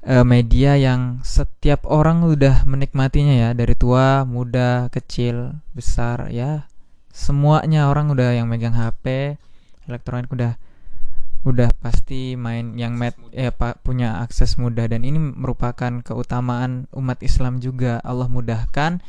eh, 0.05 0.25
media 0.29 0.77
yang 0.77 1.25
setiap 1.25 1.89
orang 1.89 2.21
udah 2.29 2.69
menikmatinya 2.69 3.33
ya 3.33 3.51
dari 3.57 3.73
tua, 3.73 4.29
muda, 4.29 4.93
kecil, 4.93 5.57
besar 5.73 6.29
ya. 6.29 6.69
Semuanya 7.09 7.89
orang 7.89 8.13
udah 8.13 8.37
yang 8.37 8.47
megang 8.47 8.77
HP, 8.77 9.37
elektronik 9.89 10.29
udah 10.29 10.61
udah 11.41 11.73
pasti 11.81 12.37
main 12.37 12.77
yang 12.77 13.01
met 13.01 13.17
ya 13.33 13.49
pak 13.49 13.81
punya 13.81 14.21
akses 14.21 14.61
mudah 14.61 14.85
dan 14.85 15.09
ini 15.09 15.17
merupakan 15.17 16.05
keutamaan 16.05 16.85
umat 16.93 17.17
Islam 17.25 17.65
juga 17.65 17.97
Allah 18.05 18.29
mudahkan 18.29 19.01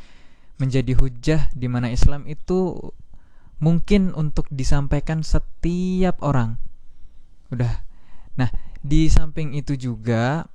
menjadi 0.55 0.95
hujah 0.95 1.51
di 1.51 1.67
mana 1.67 1.91
Islam 1.91 2.23
itu 2.31 2.79
mungkin 3.61 4.15
untuk 4.17 4.49
disampaikan 4.49 5.21
setiap 5.21 6.23
orang. 6.25 6.57
Udah. 7.51 7.83
Nah, 8.39 8.49
di 8.81 9.11
samping 9.11 9.53
itu 9.53 9.77
juga 9.77 10.47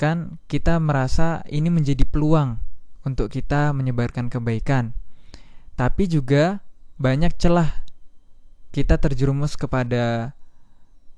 kan 0.00 0.40
kita 0.48 0.80
merasa 0.80 1.44
ini 1.48 1.68
menjadi 1.68 2.08
peluang 2.08 2.60
untuk 3.04 3.32
kita 3.32 3.72
menyebarkan 3.72 4.28
kebaikan. 4.28 4.92
Tapi 5.76 6.08
juga 6.08 6.60
banyak 7.00 7.32
celah 7.40 7.84
kita 8.70 9.00
terjerumus 9.00 9.58
kepada 9.58 10.36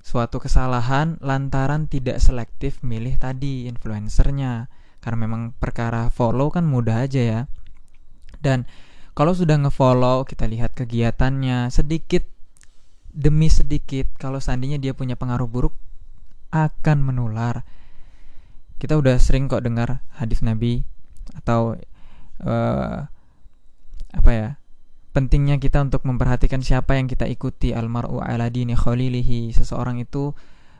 suatu 0.03 0.41
kesalahan 0.41 1.15
lantaran 1.23 1.87
tidak 1.87 2.19
selektif 2.19 2.81
milih 2.81 3.19
tadi 3.19 3.69
influencernya. 3.69 4.67
Karena 5.03 5.27
memang 5.27 5.51
perkara 5.59 6.07
follow 6.07 6.47
kan 6.47 6.63
mudah 6.63 7.03
aja 7.03 7.21
ya. 7.21 7.41
Dan 8.39 8.65
kalau 9.13 9.37
sudah 9.37 9.61
ngefollow 9.61 10.25
kita 10.25 10.49
lihat 10.49 10.73
kegiatannya 10.73 11.69
sedikit 11.69 12.32
demi 13.13 13.47
sedikit 13.47 14.09
kalau 14.17 14.41
seandainya 14.41 14.81
dia 14.81 14.97
punya 14.97 15.13
pengaruh 15.13 15.45
buruk 15.45 15.77
akan 16.49 16.97
menular. 17.05 17.61
Kita 18.81 18.97
udah 18.97 19.15
sering 19.21 19.47
kok 19.47 19.63
dengar 19.63 20.01
hadis 20.17 20.41
nabi 20.41 20.83
atau 21.37 21.77
eh, 22.43 22.97
apa 24.13 24.31
ya 24.33 24.49
pentingnya 25.13 25.61
kita 25.61 25.81
untuk 25.81 26.03
memperhatikan 26.03 26.65
siapa 26.65 26.97
yang 26.97 27.05
kita 27.05 27.29
ikuti 27.29 27.71
almaru 27.71 28.19
ala 28.19 28.49
dini 28.49 28.73
khalilihi 28.73 29.53
seseorang 29.53 30.01
itu 30.01 30.33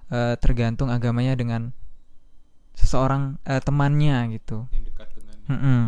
eh, 0.09 0.35
tergantung 0.41 0.89
agamanya 0.89 1.37
dengan 1.37 1.71
seseorang 2.73 3.37
eh, 3.45 3.61
temannya 3.61 4.35
gitu. 4.35 4.65
Yang 4.73 4.83
dekat 4.91 5.07
dengan 5.15 5.35
Mm-mm. 5.47 5.81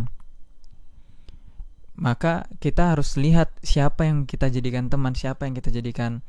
Maka 1.96 2.52
kita 2.60 2.92
harus 2.96 3.16
lihat 3.16 3.56
siapa 3.64 4.04
yang 4.04 4.28
kita 4.28 4.52
jadikan 4.52 4.92
teman, 4.92 5.16
siapa 5.16 5.48
yang 5.48 5.56
kita 5.56 5.72
jadikan 5.72 6.20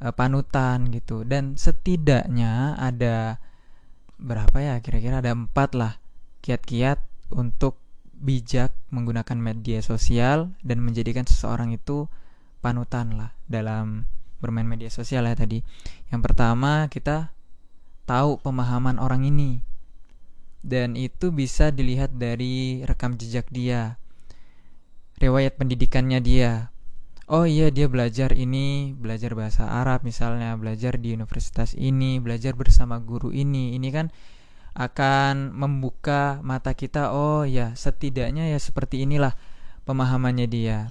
eh, 0.00 0.12
panutan 0.12 0.88
gitu. 0.88 1.24
Dan 1.28 1.60
setidaknya 1.60 2.80
ada 2.80 3.40
berapa 4.22 4.54
ya 4.62 4.74
kira-kira 4.78 5.18
ada 5.18 5.34
empat 5.34 5.74
lah 5.74 5.98
kiat-kiat 6.46 7.02
untuk 7.34 7.82
bijak 8.22 8.70
menggunakan 8.94 9.34
media 9.34 9.82
sosial 9.82 10.54
dan 10.62 10.78
menjadikan 10.78 11.26
seseorang 11.26 11.74
itu 11.74 12.06
panutan 12.62 13.18
lah 13.18 13.34
dalam 13.50 14.06
bermain 14.38 14.66
media 14.66 14.88
sosial 14.88 15.26
ya 15.26 15.34
tadi. 15.34 15.62
Yang 16.14 16.22
pertama 16.22 16.86
kita 16.86 17.34
tahu 18.06 18.38
pemahaman 18.42 18.98
orang 19.02 19.26
ini. 19.26 19.62
Dan 20.62 20.94
itu 20.94 21.34
bisa 21.34 21.74
dilihat 21.74 22.14
dari 22.14 22.86
rekam 22.86 23.18
jejak 23.18 23.50
dia, 23.50 23.98
riwayat 25.22 25.54
pendidikannya 25.54 26.18
dia. 26.18 26.74
Oh 27.30 27.46
iya 27.46 27.70
dia 27.70 27.86
belajar 27.86 28.34
ini, 28.34 28.92
belajar 28.98 29.38
bahasa 29.38 29.70
Arab 29.70 30.02
misalnya, 30.02 30.58
belajar 30.58 30.98
di 30.98 31.14
universitas 31.14 31.78
ini, 31.78 32.18
belajar 32.18 32.58
bersama 32.58 32.98
guru 32.98 33.30
ini. 33.30 33.78
Ini 33.78 33.88
kan 33.94 34.10
akan 34.72 35.52
membuka 35.52 36.40
mata 36.40 36.72
kita 36.72 37.12
oh 37.12 37.44
ya 37.44 37.76
setidaknya 37.76 38.48
ya 38.48 38.56
seperti 38.56 39.04
inilah 39.04 39.36
pemahamannya 39.84 40.48
dia 40.48 40.88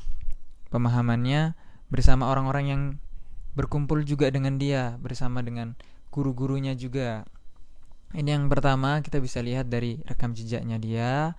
pemahamannya 0.69 1.57
bersama 1.89 2.29
orang-orang 2.29 2.65
yang 2.69 2.81
berkumpul 3.57 4.05
juga 4.05 4.29
dengan 4.29 4.61
dia 4.61 5.01
bersama 5.01 5.41
dengan 5.41 5.73
guru-gurunya 6.13 6.77
juga 6.77 7.25
ini 8.13 8.37
yang 8.37 8.53
pertama 8.53 9.01
kita 9.01 9.17
bisa 9.17 9.41
lihat 9.41 9.65
dari 9.65 9.97
rekam 10.05 10.37
jejaknya 10.37 10.77
dia 10.77 11.33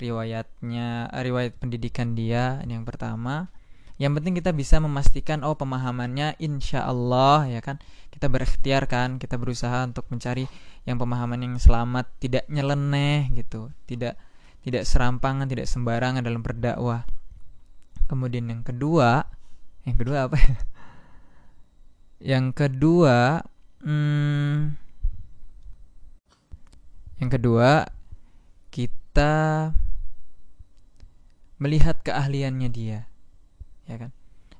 riwayatnya 0.00 1.12
riwayat 1.12 1.58
pendidikan 1.60 2.16
dia 2.16 2.60
ini 2.64 2.78
yang 2.78 2.86
pertama. 2.86 3.52
Yang 4.00 4.18
penting 4.18 4.34
kita 4.40 4.50
bisa 4.56 4.80
memastikan 4.82 5.44
oh 5.46 5.54
pemahamannya 5.54 6.40
insya 6.40 6.88
Allah 6.88 7.46
ya 7.46 7.60
kan? 7.60 7.78
Kita 8.08 8.26
berikhtiar 8.32 8.88
kan 8.88 9.20
kita 9.20 9.36
berusaha 9.36 9.84
untuk 9.84 10.08
mencari 10.08 10.48
yang 10.88 10.98
pemahaman 10.98 11.38
yang 11.44 11.54
selamat 11.60 12.10
tidak 12.18 12.44
nyeleneh 12.50 13.30
gitu 13.38 13.70
tidak 13.86 14.18
tidak 14.66 14.82
serampangan 14.88 15.46
tidak 15.46 15.68
sembarangan 15.70 16.24
dalam 16.24 16.42
berdakwah. 16.42 17.06
Kemudian 18.08 18.48
yang 18.50 18.62
kedua 18.64 19.28
yang 19.84 19.96
kedua 19.98 20.18
apa 20.26 20.36
ya? 20.40 20.56
Yang 22.22 22.46
kedua 22.54 23.42
hmm, 23.82 24.78
yang 27.22 27.30
kedua 27.30 27.86
kita 28.72 29.01
melihat 31.62 32.00
keahliannya 32.02 32.68
dia 32.72 33.06
ya 33.86 33.96
kan? 33.98 34.10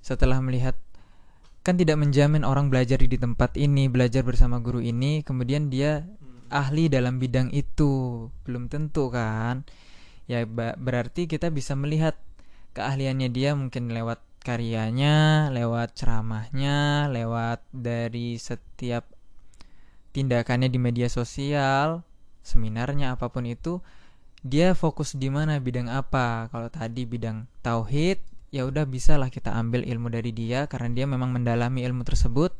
Setelah 0.02 0.42
melihat 0.42 0.74
kan 1.62 1.78
tidak 1.78 1.98
menjamin 1.98 2.42
orang 2.42 2.68
belajar 2.68 2.98
di 2.98 3.14
tempat 3.14 3.54
ini 3.54 3.86
belajar 3.86 4.26
bersama 4.26 4.58
guru 4.58 4.82
ini 4.82 5.22
kemudian 5.22 5.70
dia 5.70 6.06
ahli 6.50 6.90
dalam 6.90 7.22
bidang 7.22 7.48
itu. 7.54 8.28
Belum 8.44 8.66
tentu 8.66 9.08
kan? 9.08 9.64
Ya 10.26 10.44
berarti 10.76 11.26
kita 11.26 11.50
bisa 11.50 11.74
melihat 11.78 12.18
keahliannya 12.76 13.28
dia 13.30 13.54
mungkin 13.54 13.90
lewat 13.90 14.22
karyanya 14.42 15.48
lewat 15.54 15.94
ceramahnya 15.94 17.06
lewat 17.14 17.62
dari 17.70 18.34
setiap 18.42 19.06
tindakannya 20.10 20.66
di 20.66 20.82
media 20.82 21.06
sosial 21.06 22.02
seminarnya 22.42 23.14
apa 23.14 23.30
pun 23.30 23.46
itu 23.46 23.78
dia 24.42 24.74
fokus 24.74 25.14
di 25.14 25.30
mana? 25.30 25.62
Bidang 25.62 25.86
apa? 25.86 26.50
Kalau 26.50 26.66
tadi 26.66 27.06
bidang 27.06 27.46
tauhid 27.62 28.18
ya 28.52 28.68
udah 28.68 28.84
bisalah 28.84 29.32
kita 29.32 29.54
ambil 29.54 29.86
ilmu 29.86 30.12
dari 30.12 30.34
dia 30.34 30.68
karena 30.68 30.92
dia 30.92 31.06
memang 31.06 31.30
mendalami 31.30 31.86
ilmu 31.86 32.02
tersebut. 32.02 32.52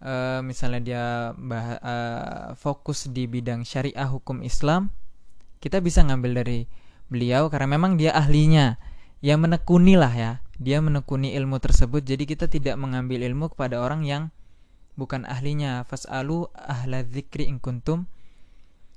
Uh, 0.00 0.40
misalnya 0.40 0.80
dia 0.80 1.04
bah 1.36 1.76
uh, 1.82 2.46
fokus 2.56 3.04
di 3.12 3.28
bidang 3.28 3.68
syariah 3.68 4.08
hukum 4.08 4.40
Islam 4.40 4.88
kita 5.60 5.84
bisa 5.84 6.00
ngambil 6.00 6.40
dari 6.40 6.64
beliau 7.12 7.52
karena 7.52 7.76
memang 7.76 8.00
dia 8.00 8.16
ahlinya. 8.16 8.80
Yang 9.20 9.38
menekuni 9.44 10.00
lah 10.00 10.14
ya 10.14 10.32
dia 10.56 10.78
menekuni 10.80 11.34
ilmu 11.34 11.58
tersebut. 11.60 12.00
Jadi 12.06 12.24
kita 12.24 12.46
tidak 12.46 12.78
mengambil 12.78 13.20
ilmu 13.26 13.52
kepada 13.52 13.82
orang 13.82 14.06
yang 14.06 14.30
bukan 14.94 15.26
ahlinya. 15.26 15.82
Fasalu 15.84 16.46
ahla 16.54 17.04
dzikri 17.04 17.50
in 17.50 17.58
kuntum 17.60 18.06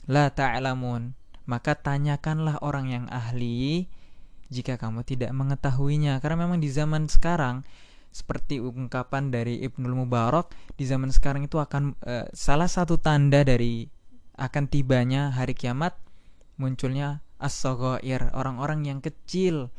la 0.08 0.30
ta'lamun 0.32 1.23
maka 1.44 1.76
tanyakanlah 1.76 2.60
orang 2.64 2.88
yang 2.92 3.06
ahli 3.12 3.88
jika 4.48 4.80
kamu 4.80 5.04
tidak 5.04 5.32
mengetahuinya. 5.34 6.22
Karena 6.24 6.48
memang 6.48 6.60
di 6.62 6.70
zaman 6.72 7.10
sekarang 7.10 7.66
seperti 8.14 8.62
ungkapan 8.62 9.34
dari 9.34 9.66
Ibnul 9.66 10.06
Mubarak 10.06 10.54
di 10.78 10.86
zaman 10.86 11.10
sekarang 11.10 11.50
itu 11.50 11.58
akan 11.58 11.98
uh, 12.06 12.30
salah 12.30 12.70
satu 12.70 13.02
tanda 13.02 13.42
dari 13.42 13.90
akan 14.38 14.70
tibanya 14.70 15.34
hari 15.34 15.58
kiamat 15.58 15.98
munculnya 16.62 17.26
as 17.42 17.58
orang-orang 17.66 18.86
yang 18.88 19.00
kecil. 19.02 19.74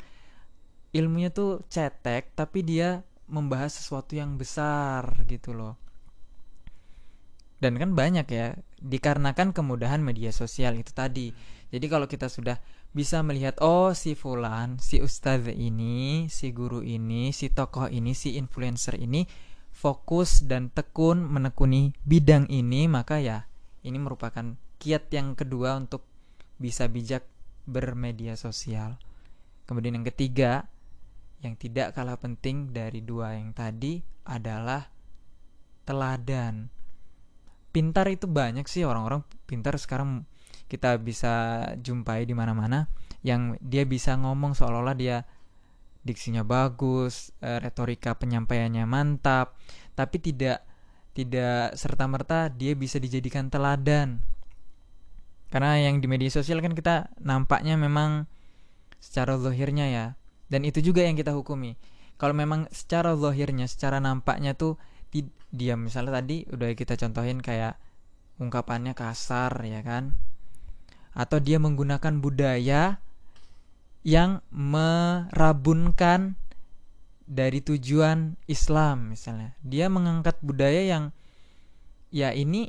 Ilmunya 0.95 1.31
tuh 1.31 1.63
cetek 1.71 2.35
tapi 2.37 2.63
dia 2.63 3.03
membahas 3.27 3.73
sesuatu 3.73 4.15
yang 4.15 4.37
besar 4.37 5.25
gitu 5.27 5.57
loh. 5.57 5.75
Dan 7.59 7.81
kan 7.81 7.97
banyak 7.97 8.27
ya 8.29 8.59
dikarenakan 8.85 9.57
kemudahan 9.57 10.05
media 10.05 10.29
sosial 10.29 10.77
itu 10.77 10.93
tadi 10.93 11.33
jadi 11.75 11.91
kalau 11.91 12.07
kita 12.07 12.31
sudah 12.31 12.63
bisa 12.95 13.19
melihat 13.27 13.59
oh 13.59 13.91
si 13.99 14.15
fulan, 14.15 14.79
si 14.79 15.03
ustadz 15.03 15.51
ini, 15.51 16.31
si 16.31 16.55
guru 16.55 16.87
ini, 16.87 17.35
si 17.35 17.51
tokoh 17.51 17.91
ini, 17.91 18.15
si 18.15 18.39
influencer 18.39 18.95
ini 18.95 19.27
fokus 19.75 20.47
dan 20.47 20.71
tekun 20.71 21.27
menekuni 21.27 21.91
bidang 22.07 22.47
ini, 22.47 22.87
maka 22.87 23.19
ya 23.19 23.51
ini 23.83 23.99
merupakan 23.99 24.55
kiat 24.79 25.11
yang 25.11 25.35
kedua 25.35 25.75
untuk 25.75 26.07
bisa 26.63 26.87
bijak 26.87 27.27
bermedia 27.67 28.39
sosial. 28.39 29.03
Kemudian 29.67 29.99
yang 29.99 30.07
ketiga, 30.07 30.71
yang 31.43 31.59
tidak 31.59 31.99
kalah 31.99 32.23
penting 32.23 32.71
dari 32.71 33.03
dua 33.03 33.35
yang 33.35 33.51
tadi 33.51 33.99
adalah 34.31 34.87
teladan. 35.83 36.71
Pintar 37.75 38.07
itu 38.07 38.31
banyak 38.31 38.71
sih 38.71 38.87
orang-orang 38.87 39.27
pintar 39.51 39.75
sekarang 39.83 40.23
kita 40.71 40.95
bisa 41.03 41.67
jumpai 41.83 42.23
di 42.23 42.33
mana-mana 42.33 42.87
yang 43.27 43.59
dia 43.59 43.83
bisa 43.83 44.15
ngomong 44.15 44.55
seolah-olah 44.55 44.95
dia 44.95 45.27
diksinya 46.05 46.45
bagus, 46.45 47.33
e, 47.41 47.59
retorika 47.59 48.13
penyampaiannya 48.15 48.85
mantap, 48.85 49.57
tapi 49.97 50.21
tidak 50.21 50.63
tidak 51.17 51.73
serta 51.75 52.05
merta 52.05 52.53
dia 52.53 52.77
bisa 52.77 53.01
dijadikan 53.01 53.49
teladan. 53.49 54.21
Karena 55.49 55.81
yang 55.81 56.05
di 56.05 56.07
media 56.07 56.29
sosial 56.29 56.61
kan 56.61 56.77
kita 56.77 57.09
nampaknya 57.19 57.81
memang 57.81 58.29
secara 59.01 59.41
zahirnya 59.41 59.89
ya, 59.89 60.07
dan 60.53 60.69
itu 60.69 60.85
juga 60.85 61.01
yang 61.01 61.17
kita 61.17 61.33
hukumi. 61.33 61.81
Kalau 62.21 62.37
memang 62.37 62.69
secara 62.71 63.17
zahirnya, 63.17 63.65
secara 63.65 63.99
nampaknya 63.99 64.53
tuh 64.53 64.77
dia 65.55 65.79
misalnya 65.79 66.19
tadi 66.19 66.43
udah 66.51 66.75
kita 66.75 66.99
contohin 66.99 67.39
kayak 67.39 67.79
ungkapannya 68.43 68.99
kasar 68.99 69.55
ya 69.63 69.87
kan 69.87 70.19
atau 71.15 71.39
dia 71.39 71.63
menggunakan 71.63 72.19
budaya 72.19 72.99
yang 74.03 74.43
merabunkan 74.51 76.37
dari 77.25 77.65
tujuan 77.65 78.37
Islam 78.45 79.17
misalnya. 79.17 79.57
Dia 79.65 79.89
mengangkat 79.89 80.37
budaya 80.45 80.85
yang 80.85 81.05
ya 82.13 82.37
ini 82.37 82.69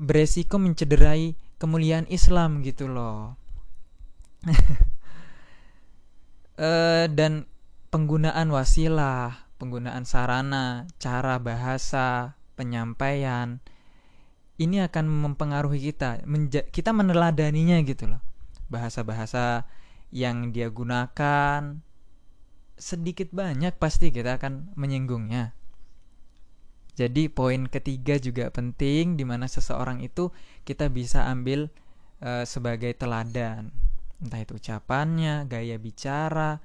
beresiko 0.00 0.56
mencederai 0.56 1.36
kemuliaan 1.60 2.08
Islam 2.08 2.64
gitu 2.64 2.88
loh. 2.88 3.36
e, 6.56 6.70
dan 7.12 7.44
penggunaan 7.92 8.48
wasilah, 8.48 9.49
penggunaan 9.60 10.08
sarana, 10.08 10.88
cara 10.96 11.36
bahasa, 11.36 12.40
penyampaian 12.56 13.60
ini 14.60 14.84
akan 14.84 15.08
mempengaruhi 15.08 15.80
kita 15.80 16.20
Menja 16.28 16.60
kita 16.68 16.92
meneladaninya 16.92 17.80
gitu 17.84 18.12
loh. 18.12 18.20
Bahasa-bahasa 18.68 19.64
yang 20.12 20.52
dia 20.52 20.68
gunakan 20.68 21.80
sedikit 22.76 23.32
banyak 23.32 23.76
pasti 23.76 24.12
kita 24.12 24.36
akan 24.40 24.76
menyinggungnya. 24.76 25.56
Jadi 26.96 27.32
poin 27.32 27.64
ketiga 27.64 28.20
juga 28.20 28.52
penting 28.52 29.16
di 29.16 29.24
mana 29.24 29.48
seseorang 29.48 30.04
itu 30.04 30.28
kita 30.68 30.92
bisa 30.92 31.24
ambil 31.32 31.72
e, 32.20 32.44
sebagai 32.44 32.92
teladan. 32.92 33.72
Entah 34.20 34.40
itu 34.44 34.60
ucapannya 34.60 35.48
gaya 35.48 35.80
bicara 35.80 36.60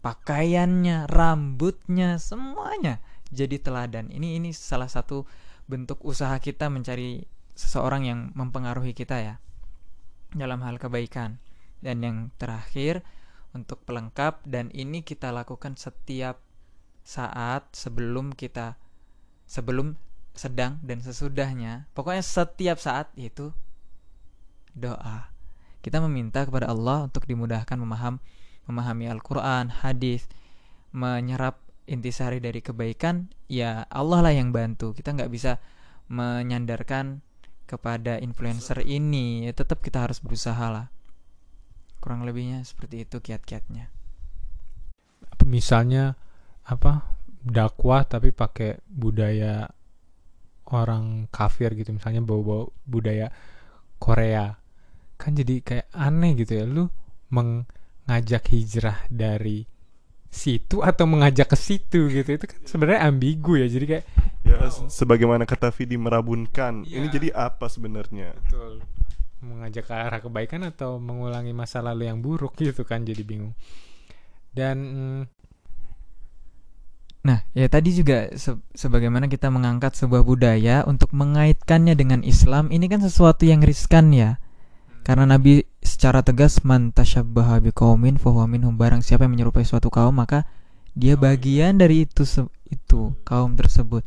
pakaiannya 0.00 1.10
rambutnya 1.10 2.16
semuanya 2.22 3.02
jadi 3.28 3.60
teladan. 3.60 4.08
Ini 4.08 4.40
ini 4.40 4.50
salah 4.56 4.88
satu 4.88 5.28
bentuk 5.68 6.00
usaha 6.04 6.32
kita 6.40 6.72
mencari 6.72 7.28
seseorang 7.52 8.08
yang 8.08 8.20
mempengaruhi 8.32 8.96
kita 8.96 9.16
ya 9.20 9.34
dalam 10.32 10.64
hal 10.64 10.80
kebaikan. 10.80 11.40
Dan 11.78 12.02
yang 12.02 12.16
terakhir 12.42 13.06
untuk 13.54 13.86
pelengkap 13.86 14.42
dan 14.42 14.68
ini 14.74 15.06
kita 15.06 15.30
lakukan 15.30 15.78
setiap 15.78 16.42
saat 17.06 17.70
sebelum 17.72 18.34
kita 18.34 18.76
sebelum 19.48 19.96
sedang 20.36 20.82
dan 20.84 21.00
sesudahnya. 21.00 21.88
Pokoknya 21.96 22.22
setiap 22.22 22.78
saat 22.78 23.08
itu 23.16 23.54
doa. 24.76 25.32
Kita 25.82 26.02
meminta 26.04 26.44
kepada 26.44 26.68
Allah 26.68 27.06
untuk 27.06 27.24
dimudahkan 27.24 27.78
memaham 27.78 28.20
memahami 28.68 29.08
Al-Qur'an, 29.08 29.72
hadis, 29.82 30.28
menyerap 30.92 31.58
intisari 31.88 32.38
dari 32.38 32.60
kebaikan, 32.60 33.32
ya 33.48 33.88
Allah 33.88 34.20
lah 34.20 34.32
yang 34.36 34.52
bantu. 34.52 34.92
Kita 34.92 35.16
nggak 35.16 35.32
bisa 35.32 35.56
menyandarkan 36.12 37.24
kepada 37.64 38.20
influencer 38.20 38.84
ini. 38.84 39.48
Ya, 39.48 39.52
tetap 39.56 39.80
kita 39.80 40.04
harus 40.04 40.20
berusaha 40.20 40.68
lah. 40.68 40.86
Kurang 41.98 42.28
lebihnya 42.28 42.62
seperti 42.62 43.08
itu 43.08 43.18
kiat-kiatnya. 43.18 43.88
Misalnya 45.48 46.14
apa 46.68 47.16
dakwah 47.40 48.04
tapi 48.04 48.30
pakai 48.36 48.84
budaya 48.84 49.72
orang 50.68 51.32
kafir 51.32 51.72
gitu 51.72 51.96
misalnya 51.96 52.20
bawa-bawa 52.20 52.68
budaya 52.84 53.32
Korea 53.96 54.52
kan 55.16 55.32
jadi 55.32 55.64
kayak 55.64 55.86
aneh 55.96 56.36
gitu 56.36 56.60
ya 56.60 56.64
lu 56.68 56.92
mengajak 58.08 58.48
hijrah 58.48 59.04
dari 59.12 59.68
situ 60.32 60.80
atau 60.80 61.04
mengajak 61.04 61.52
ke 61.52 61.56
situ 61.60 62.08
gitu. 62.08 62.40
Itu 62.40 62.48
kan 62.48 62.58
sebenarnya 62.64 63.04
ambigu 63.04 63.60
ya. 63.60 63.68
Jadi 63.68 63.84
kayak 63.84 64.04
ya 64.48 64.56
sebagaimana 64.88 65.44
kata 65.44 65.68
Vidi 65.76 66.00
merabunkan. 66.00 66.88
Iya. 66.88 67.04
ini 67.04 67.06
jadi 67.12 67.28
apa 67.36 67.68
sebenarnya? 67.68 68.32
Betul. 68.32 68.80
Mengajak 69.44 69.84
ke 69.84 69.94
arah 69.94 70.20
kebaikan 70.24 70.64
atau 70.64 70.96
mengulangi 70.96 71.52
masa 71.52 71.84
lalu 71.84 72.08
yang 72.08 72.24
buruk 72.24 72.56
gitu 72.56 72.88
kan 72.88 73.04
jadi 73.04 73.20
bingung. 73.20 73.52
Dan 74.56 74.76
mm, 74.80 75.22
Nah, 77.28 77.44
ya 77.52 77.68
tadi 77.68 77.92
juga 77.92 78.32
se- 78.40 78.56
sebagaimana 78.72 79.28
kita 79.28 79.52
mengangkat 79.52 79.92
sebuah 80.00 80.24
budaya 80.24 80.86
untuk 80.88 81.12
mengaitkannya 81.12 81.92
dengan 81.92 82.24
Islam, 82.24 82.72
ini 82.72 82.88
kan 82.88 83.04
sesuatu 83.04 83.44
yang 83.44 83.60
riskan 83.60 84.16
ya. 84.16 84.40
Karena 85.08 85.24
Nabi 85.24 85.64
secara 85.80 86.20
tegas 86.20 86.60
man 86.68 86.92
tasyabbaha 86.92 87.64
biqaumin 87.64 88.20
fahuwa 88.20 88.44
minhum 88.44 88.76
barang 88.76 89.00
siapa 89.00 89.24
yang 89.24 89.40
menyerupai 89.40 89.64
suatu 89.64 89.88
kaum 89.88 90.12
maka 90.20 90.44
dia 90.92 91.16
bagian 91.16 91.80
dari 91.80 92.04
itu 92.04 92.28
itu 92.68 93.16
kaum 93.24 93.56
tersebut. 93.56 94.04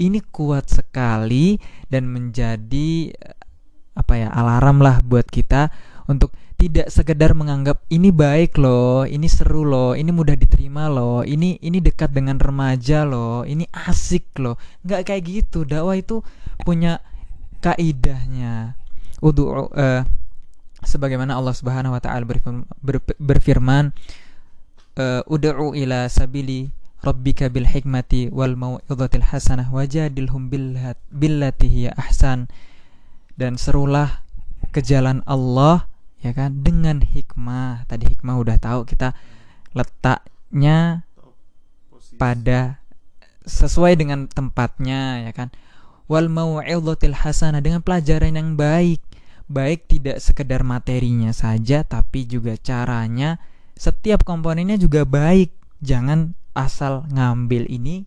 Ini 0.00 0.24
kuat 0.32 0.72
sekali 0.72 1.60
dan 1.92 2.08
menjadi 2.08 3.12
eh, 3.12 3.36
apa 3.92 4.14
ya 4.16 4.32
alarm 4.32 4.80
lah 4.80 5.04
buat 5.04 5.28
kita 5.28 5.68
untuk 6.08 6.32
tidak 6.56 6.88
sekedar 6.88 7.36
menganggap 7.36 7.84
ini 7.92 8.08
baik 8.08 8.56
loh, 8.56 9.04
ini 9.04 9.28
seru 9.28 9.68
loh, 9.68 9.92
ini 9.92 10.10
mudah 10.10 10.32
diterima 10.32 10.88
loh, 10.88 11.28
ini 11.28 11.60
ini 11.60 11.78
dekat 11.78 12.10
dengan 12.16 12.40
remaja 12.40 13.04
loh, 13.04 13.44
ini 13.44 13.68
asik 13.68 14.40
loh. 14.40 14.56
Nggak 14.80 15.12
kayak 15.12 15.22
gitu. 15.28 15.68
Dakwah 15.68 16.00
itu 16.00 16.24
punya 16.64 17.04
kaidahnya. 17.60 18.80
Udu 19.20 19.68
eh, 19.76 20.08
sebagaimana 20.82 21.34
Allah 21.34 21.54
Subhanahu 21.54 21.94
wa 21.96 22.00
taala 22.02 22.22
berfirman, 22.26 22.66
ber- 22.82 23.18
berfirman 23.18 23.90
eh, 24.98 25.22
ud'u 25.26 25.74
ila 25.74 26.06
sabili 26.10 26.70
rabbika 26.98 27.46
bil 27.46 27.66
hikmati 27.66 28.30
wal 28.34 28.58
mau'izatil 28.58 29.22
hasanah 29.22 29.70
wajadilhum 29.70 30.50
billat- 30.50 31.02
billati 31.10 31.66
hiya 31.70 31.90
ahsan. 31.94 32.50
Dan 33.38 33.54
serulah 33.54 34.26
ke 34.74 34.82
jalan 34.82 35.22
Allah 35.22 35.86
ya 36.18 36.34
kan 36.34 36.66
dengan 36.66 37.02
hikmah. 37.02 37.86
Tadi 37.86 38.10
hikmah 38.10 38.34
udah 38.34 38.58
tahu 38.58 38.82
kita 38.82 39.14
letaknya 39.74 41.06
pada 42.18 42.82
sesuai 43.46 43.94
dengan 43.94 44.26
tempatnya 44.26 45.22
ya 45.22 45.30
kan. 45.30 45.54
Wal 46.10 46.26
mau'izatil 46.26 47.14
hasanah 47.14 47.62
dengan 47.62 47.84
pelajaran 47.84 48.34
yang 48.34 48.58
baik 48.58 48.98
baik 49.48 49.88
tidak 49.88 50.20
sekedar 50.20 50.60
materinya 50.62 51.32
saja 51.32 51.82
tapi 51.82 52.28
juga 52.28 52.54
caranya. 52.60 53.40
Setiap 53.74 54.22
komponennya 54.22 54.76
juga 54.76 55.08
baik. 55.08 55.50
Jangan 55.80 56.36
asal 56.52 57.08
ngambil 57.08 57.64
ini. 57.72 58.04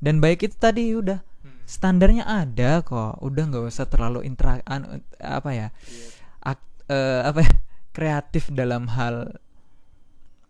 Dan 0.00 0.24
baik 0.24 0.48
itu 0.48 0.56
tadi 0.56 0.96
udah. 0.96 1.20
Standarnya 1.64 2.24
ada 2.28 2.80
kok. 2.84 3.20
Udah 3.20 3.44
nggak 3.48 3.64
usah 3.68 3.88
terlalu 3.88 4.24
intra 4.28 4.60
anu, 4.68 5.00
apa 5.20 5.50
ya 5.52 5.68
ak- 6.44 6.84
eh, 6.92 7.22
apa 7.24 7.40
ya, 7.40 7.52
kreatif 7.96 8.52
dalam 8.52 8.88
hal 8.92 9.40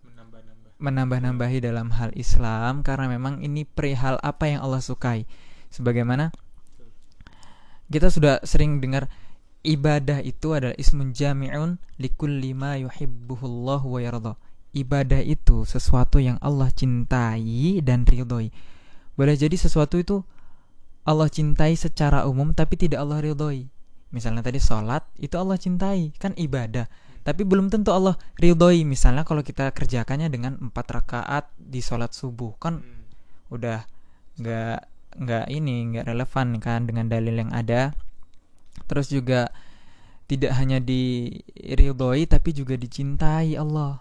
menambah-nambah. 0.03 0.70
menambah-nambahi 0.83 1.59
dalam 1.62 1.94
hal 1.94 2.11
Islam 2.18 2.83
karena 2.83 3.07
memang 3.07 3.42
ini 3.46 3.62
perihal 3.62 4.18
apa 4.22 4.50
yang 4.50 4.62
Allah 4.62 4.83
sukai. 4.83 5.27
Sebagaimana 5.70 6.35
kita 7.90 8.11
sudah 8.11 8.42
sering 8.42 8.83
dengar 8.83 9.07
ibadah 9.64 10.20
itu 10.20 10.53
adalah 10.53 10.77
ismun 10.77 11.16
jami'un 11.16 11.81
likulli 11.96 12.53
ma 12.53 12.77
yuhibbuhullahu 12.77 13.87
wa 13.88 14.00
yarda. 14.05 14.33
Ibadah 14.77 15.24
itu 15.24 15.64
sesuatu 15.64 16.20
yang 16.20 16.37
Allah 16.44 16.68
cintai 16.68 17.81
dan 17.81 18.05
ridhoi. 18.05 18.53
Boleh 19.16 19.35
jadi 19.35 19.57
sesuatu 19.57 19.96
itu 19.96 20.20
Allah 21.09 21.33
cintai 21.33 21.74
secara 21.74 22.29
umum 22.29 22.53
tapi 22.53 22.77
tidak 22.77 23.00
Allah 23.00 23.24
ridhoi. 23.24 23.70
Misalnya 24.12 24.44
tadi 24.44 24.61
sholat 24.61 25.03
itu 25.16 25.35
Allah 25.40 25.57
cintai 25.57 26.12
kan 26.20 26.37
ibadah. 26.37 26.87
Tapi 27.24 27.40
belum 27.46 27.72
tentu 27.72 27.88
Allah 27.88 28.20
ridhoi. 28.37 28.85
Misalnya 28.85 29.24
kalau 29.24 29.40
kita 29.40 29.72
kerjakannya 29.72 30.29
dengan 30.29 30.61
empat 30.61 30.87
rakaat 30.92 31.48
di 31.57 31.81
sholat 31.81 32.12
subuh 32.12 32.53
kan 32.61 32.85
udah 33.48 33.87
nggak 34.35 34.79
nggak 35.14 35.44
ini 35.55 35.94
nggak 35.94 36.11
relevan 36.11 36.59
kan 36.59 36.90
dengan 36.90 37.07
dalil 37.07 37.38
yang 37.38 37.55
ada 37.55 37.94
terus 38.87 39.11
juga 39.11 39.51
tidak 40.25 40.57
hanya 40.57 40.81
diridhoi 40.81 42.25
tapi 42.25 42.51
juga 42.57 42.75
dicintai 42.75 43.55
Allah 43.55 44.01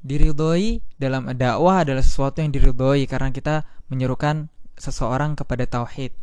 diridhoi 0.00 0.80
dalam 0.96 1.28
dakwah 1.34 1.84
adalah 1.84 2.02
sesuatu 2.02 2.40
yang 2.40 2.54
diridhoi 2.54 3.04
karena 3.10 3.34
kita 3.34 3.66
menyerukan 3.90 4.48
seseorang 4.78 5.34
kepada 5.34 5.66
tauhid 5.66 6.14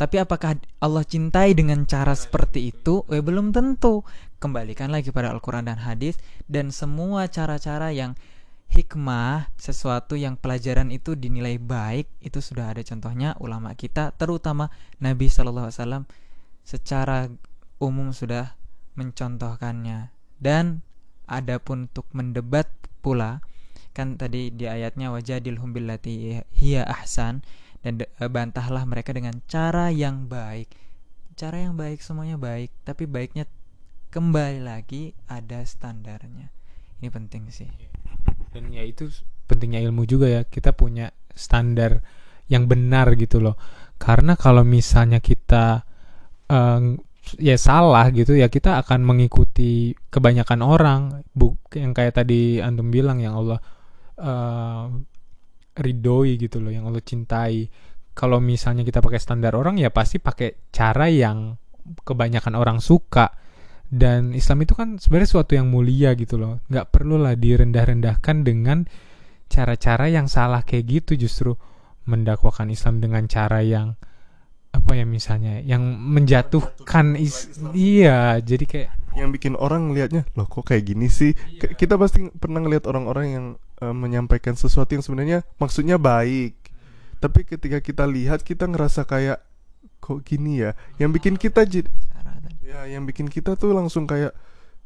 tapi 0.00 0.16
apakah 0.16 0.56
Allah 0.80 1.04
cintai 1.04 1.52
dengan 1.52 1.84
cara 1.84 2.16
seperti 2.16 2.72
itu? 2.72 3.04
Eh, 3.12 3.20
belum 3.20 3.52
tentu. 3.52 4.00
Kembalikan 4.40 4.88
lagi 4.88 5.12
pada 5.12 5.28
Al-Quran 5.28 5.68
dan 5.68 5.76
hadis 5.76 6.16
dan 6.48 6.72
semua 6.72 7.28
cara-cara 7.28 7.92
yang 7.92 8.16
hikmah, 8.72 9.52
sesuatu 9.60 10.16
yang 10.16 10.40
pelajaran 10.40 10.88
itu 10.88 11.12
dinilai 11.20 11.60
baik, 11.60 12.08
itu 12.24 12.40
sudah 12.40 12.72
ada 12.72 12.80
contohnya 12.80 13.36
ulama 13.44 13.76
kita, 13.76 14.16
terutama 14.16 14.72
Nabi 15.04 15.28
Shallallahu 15.28 15.68
Alaihi 15.68 15.78
Wasallam 15.84 16.04
secara 16.64 17.28
umum 17.80 18.12
sudah 18.12 18.54
mencontohkannya. 18.96 20.12
Dan 20.40 20.84
adapun 21.28 21.88
untuk 21.92 22.08
mendebat 22.12 22.68
pula, 23.04 23.40
kan 23.92 24.16
tadi 24.16 24.52
di 24.52 24.68
ayatnya 24.68 25.12
wajadilhum 25.12 25.72
billati 25.72 26.40
hiya 26.54 26.86
ahsan 26.88 27.44
dan 27.84 28.04
eh, 28.04 28.30
bantahlah 28.30 28.84
mereka 28.84 29.12
dengan 29.16 29.40
cara 29.48 29.88
yang 29.92 30.28
baik. 30.28 30.68
Cara 31.36 31.64
yang 31.64 31.76
baik 31.76 32.04
semuanya 32.04 32.36
baik, 32.36 32.68
tapi 32.84 33.08
baiknya 33.08 33.48
kembali 34.12 34.60
lagi 34.60 35.16
ada 35.30 35.64
standarnya. 35.64 36.52
Ini 37.00 37.08
penting 37.08 37.48
sih. 37.48 37.70
dan 38.50 38.66
ya 38.74 38.82
itu 38.82 39.06
pentingnya 39.46 39.78
ilmu 39.86 40.02
juga 40.10 40.26
ya 40.26 40.42
kita 40.42 40.74
punya 40.74 41.14
standar 41.38 42.02
yang 42.50 42.66
benar 42.66 43.14
gitu 43.14 43.38
loh 43.38 43.54
karena 43.94 44.34
kalau 44.34 44.66
misalnya 44.66 45.22
kita 45.22 45.86
eh, 46.50 46.82
ya 47.38 47.54
salah 47.54 48.10
gitu 48.10 48.34
ya 48.34 48.50
kita 48.50 48.82
akan 48.82 49.06
mengikuti 49.06 49.94
kebanyakan 50.10 50.60
orang. 50.66 51.02
Bu 51.30 51.54
yang 51.76 51.94
kayak 51.94 52.18
tadi 52.18 52.58
antum 52.58 52.90
bilang 52.90 53.22
yang 53.22 53.38
Allah 53.38 53.58
eh, 54.18 54.84
ridhoi 55.80 56.36
gitu 56.36 56.58
loh 56.58 56.72
yang 56.74 56.90
Allah 56.90 57.02
cintai. 57.04 57.70
Kalau 58.10 58.42
misalnya 58.42 58.82
kita 58.82 58.98
pakai 59.00 59.20
standar 59.22 59.54
orang 59.54 59.78
ya 59.78 59.94
pasti 59.94 60.18
pakai 60.18 60.68
cara 60.74 61.06
yang 61.08 61.54
kebanyakan 62.02 62.58
orang 62.58 62.78
suka. 62.82 63.32
Dan 63.90 64.30
Islam 64.38 64.62
itu 64.62 64.78
kan 64.78 65.02
sebenarnya 65.02 65.30
suatu 65.30 65.58
yang 65.58 65.66
mulia 65.66 66.14
gitu 66.14 66.38
loh. 66.38 66.62
Nggak 66.70 66.94
perlu 66.94 67.18
lah 67.18 67.34
direndah-rendahkan 67.34 68.46
dengan 68.46 68.86
cara-cara 69.50 70.06
yang 70.06 70.30
salah 70.30 70.62
kayak 70.62 70.86
gitu. 70.86 71.18
Justru 71.18 71.58
mendakwakan 72.06 72.70
Islam 72.70 73.02
dengan 73.02 73.26
cara 73.26 73.62
yang 73.66 73.98
apa 74.70 74.94
ya 74.94 75.02
misalnya 75.02 75.58
yang 75.62 75.82
menjatuhkan 75.98 77.18
is 77.18 77.50
iya 77.74 78.38
jadi 78.38 78.64
kayak 78.66 78.90
yang 79.18 79.34
bikin 79.34 79.58
orang 79.58 79.90
ngelihatnya 79.90 80.22
loh 80.38 80.46
kok 80.46 80.70
kayak 80.70 80.86
gini 80.86 81.10
sih? 81.10 81.34
K- 81.34 81.74
kita 81.74 81.98
pasti 81.98 82.30
pernah 82.30 82.62
ngelihat 82.62 82.86
orang-orang 82.86 83.26
yang 83.26 83.46
eh, 83.82 83.90
menyampaikan 83.94 84.54
sesuatu 84.54 84.94
yang 84.94 85.02
sebenarnya 85.02 85.42
maksudnya 85.58 85.98
baik. 85.98 86.54
Tapi 87.18 87.42
ketika 87.42 87.82
kita 87.82 88.06
lihat 88.06 88.46
kita 88.46 88.70
ngerasa 88.70 89.04
kayak 89.04 89.42
kok 89.98 90.22
gini 90.22 90.62
ya? 90.62 90.78
Yang 91.02 91.10
bikin 91.18 91.34
kita 91.36 91.66
jadi 91.66 91.90
ya 92.62 92.86
yang 92.86 93.02
bikin 93.02 93.26
kita 93.26 93.58
tuh 93.58 93.74
langsung 93.74 94.06
kayak 94.06 94.30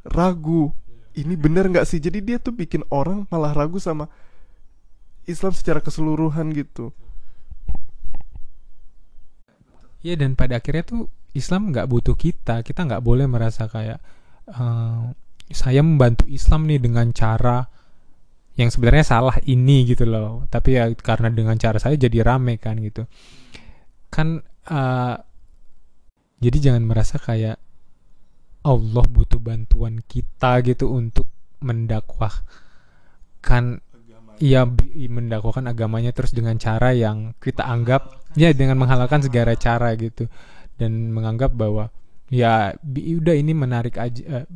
ragu. 0.09 0.73
Ini 1.15 1.37
bener 1.37 1.69
nggak 1.69 1.85
sih? 1.85 2.01
Jadi 2.01 2.25
dia 2.25 2.41
tuh 2.41 2.57
bikin 2.57 2.83
orang 2.89 3.29
malah 3.29 3.53
ragu 3.53 3.77
sama 3.77 4.09
Islam 5.29 5.53
secara 5.53 5.85
keseluruhan 5.85 6.53
gitu 6.53 6.93
Iya 10.05 10.21
dan 10.21 10.37
pada 10.37 10.61
akhirnya 10.61 10.85
tuh 10.85 11.09
Islam 11.33 11.73
nggak 11.73 11.89
butuh 11.89 12.13
kita. 12.13 12.61
Kita 12.61 12.85
nggak 12.85 13.01
boleh 13.01 13.25
merasa 13.25 13.65
kayak 13.67 13.97
eh, 14.53 15.03
saya 15.49 15.81
membantu 15.81 16.29
Islam 16.29 16.69
nih 16.69 16.85
dengan 16.85 17.09
cara 17.17 17.65
yang 18.55 18.71
sebenarnya 18.71 19.03
salah 19.09 19.41
ini 19.49 19.89
gitu 19.89 20.05
loh. 20.05 20.45
Tapi 20.53 20.77
ya 20.77 20.93
karena 20.93 21.33
dengan 21.33 21.57
cara 21.57 21.81
saya 21.81 21.97
jadi 21.97 22.21
rame 22.21 22.61
kan 22.61 22.77
gitu. 22.85 23.09
Kan 24.13 24.45
eh, 24.69 25.17
jadi 26.45 26.59
jangan 26.61 26.85
merasa 26.85 27.17
kayak 27.17 27.57
Allah 28.65 29.05
butuh 29.09 29.41
bantuan 29.41 30.05
kita 30.05 30.61
gitu 30.69 30.93
untuk 30.93 31.33
mendakwahkan 31.65 33.81
Iya 34.43 34.67
bi- 34.67 35.07
mendakwakan 35.07 35.71
agamanya 35.71 36.11
terus 36.11 36.35
dengan 36.35 36.59
cara 36.59 36.91
yang 36.91 37.33
kita 37.39 37.63
anggap 37.65 38.19
ya 38.35 38.51
dengan 38.51 38.77
menghalalkan 38.83 39.23
segala 39.23 39.55
cara 39.55 39.95
gitu. 39.95 40.27
Dan 40.75 41.15
menganggap 41.15 41.55
bahwa 41.55 41.91
ya 42.33 42.75
udah 42.95 43.35
ini 43.37 43.55
menarik 43.55 43.95
aja 44.01 44.23
eh, 44.43 44.47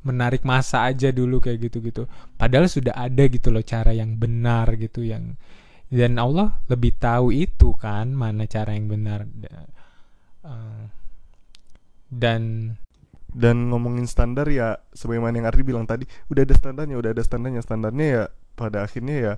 menarik 0.00 0.42
masa 0.48 0.88
aja 0.88 1.12
dulu 1.12 1.44
kayak 1.44 1.68
gitu-gitu. 1.68 2.08
Padahal 2.40 2.66
sudah 2.72 2.96
ada 2.96 3.24
gitu 3.28 3.52
loh 3.52 3.60
cara 3.60 3.92
yang 3.92 4.16
benar 4.16 4.72
gitu 4.80 5.04
yang 5.04 5.36
dan 5.88 6.20
Allah 6.20 6.60
lebih 6.68 6.96
tahu 7.00 7.32
itu 7.32 7.72
kan 7.76 8.12
mana 8.12 8.48
cara 8.48 8.72
yang 8.76 8.88
benar. 8.88 9.28
Eh, 10.44 10.84
dan 12.08 12.72
dan 13.28 13.68
ngomongin 13.68 14.08
standar 14.08 14.48
ya 14.48 14.80
sebagaimana 14.96 15.36
yang 15.36 15.48
Ardi 15.52 15.60
bilang 15.60 15.84
tadi 15.84 16.08
udah 16.32 16.42
ada 16.48 16.54
standarnya 16.56 16.96
udah 16.96 17.10
ada 17.12 17.20
standarnya 17.20 17.60
standarnya 17.60 18.06
ya 18.08 18.22
pada 18.58 18.82
akhirnya 18.82 19.14
ya 19.14 19.34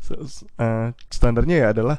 S- 0.00 0.16
s- 0.30 0.46
eh, 0.56 0.88
standarnya 1.10 1.56
ya 1.66 1.68
adalah 1.74 1.98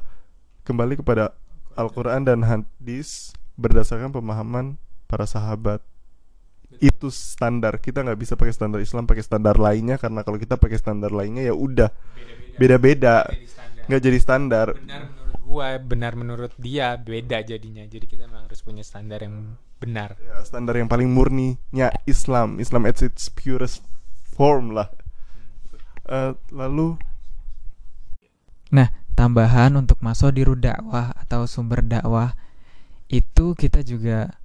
kembali 0.65 0.99
kepada 0.99 1.35
Al-Quran 1.77 2.25
dan 2.25 2.41
hadis 2.41 3.35
berdasarkan 3.59 4.09
pemahaman 4.09 4.81
para 5.05 5.29
sahabat. 5.29 5.79
Itu 6.81 7.13
standar. 7.13 7.77
Kita 7.79 8.01
nggak 8.01 8.19
bisa 8.19 8.33
pakai 8.33 8.53
standar 8.53 8.81
Islam 8.81 9.05
pakai 9.05 9.23
standar 9.23 9.55
lainnya 9.61 10.01
karena 10.01 10.25
kalau 10.25 10.41
kita 10.41 10.57
pakai 10.57 10.77
standar 10.81 11.13
lainnya 11.13 11.45
ya 11.45 11.53
udah. 11.53 11.93
Beda-beda. 12.57 13.29
Nggak 13.87 14.01
jadi 14.03 14.17
standar. 14.19 14.67
Benar 14.75 15.07
menurut 15.07 15.37
gua 15.47 15.67
benar 15.79 16.13
menurut 16.17 16.51
dia 16.59 16.97
beda 16.99 17.45
jadinya. 17.45 17.85
Jadi 17.87 18.05
kita 18.09 18.25
memang 18.27 18.49
harus 18.49 18.59
punya 18.65 18.81
standar 18.83 19.21
yang 19.23 19.55
benar. 19.77 20.17
Ya, 20.19 20.41
standar 20.43 20.75
yang 20.75 20.89
paling 20.89 21.07
murninya 21.07 21.93
Islam. 22.09 22.57
Islam 22.59 22.89
at 22.89 22.99
its 22.99 23.29
purest 23.31 23.85
form 24.37 24.77
lah 24.77 24.87
Eh, 26.07 26.31
lalu 26.55 26.95
Nah, 28.71 28.91
tambahan 29.15 29.75
untuk 29.79 29.99
masuk 30.03 30.35
di 30.35 30.43
dakwah 30.43 31.15
atau 31.15 31.47
sumber 31.47 31.83
dakwah 31.83 32.35
itu 33.07 33.55
kita 33.55 33.79
juga 33.83 34.35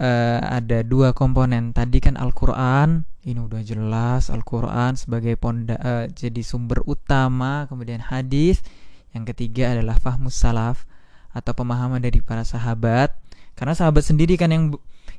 eh, 0.00 0.40
ada 0.40 0.80
dua 0.80 1.12
komponen. 1.12 1.76
Tadi 1.76 2.00
kan 2.00 2.16
Al-Qur'an, 2.16 3.04
ini 3.24 3.36
udah 3.36 3.60
jelas 3.60 4.32
Al-Qur'an 4.32 4.96
sebagai 4.96 5.36
ponda 5.36 5.76
eh, 5.76 6.06
jadi 6.08 6.40
sumber 6.40 6.80
utama, 6.88 7.68
kemudian 7.68 8.00
hadis. 8.00 8.64
Yang 9.12 9.36
ketiga 9.36 9.76
adalah 9.76 10.00
fahmus 10.00 10.36
salaf 10.40 10.88
atau 11.36 11.52
pemahaman 11.52 12.00
dari 12.00 12.24
para 12.24 12.44
sahabat. 12.44 13.12
Karena 13.56 13.76
sahabat 13.76 14.04
sendiri 14.08 14.40
kan 14.40 14.52
yang 14.52 14.64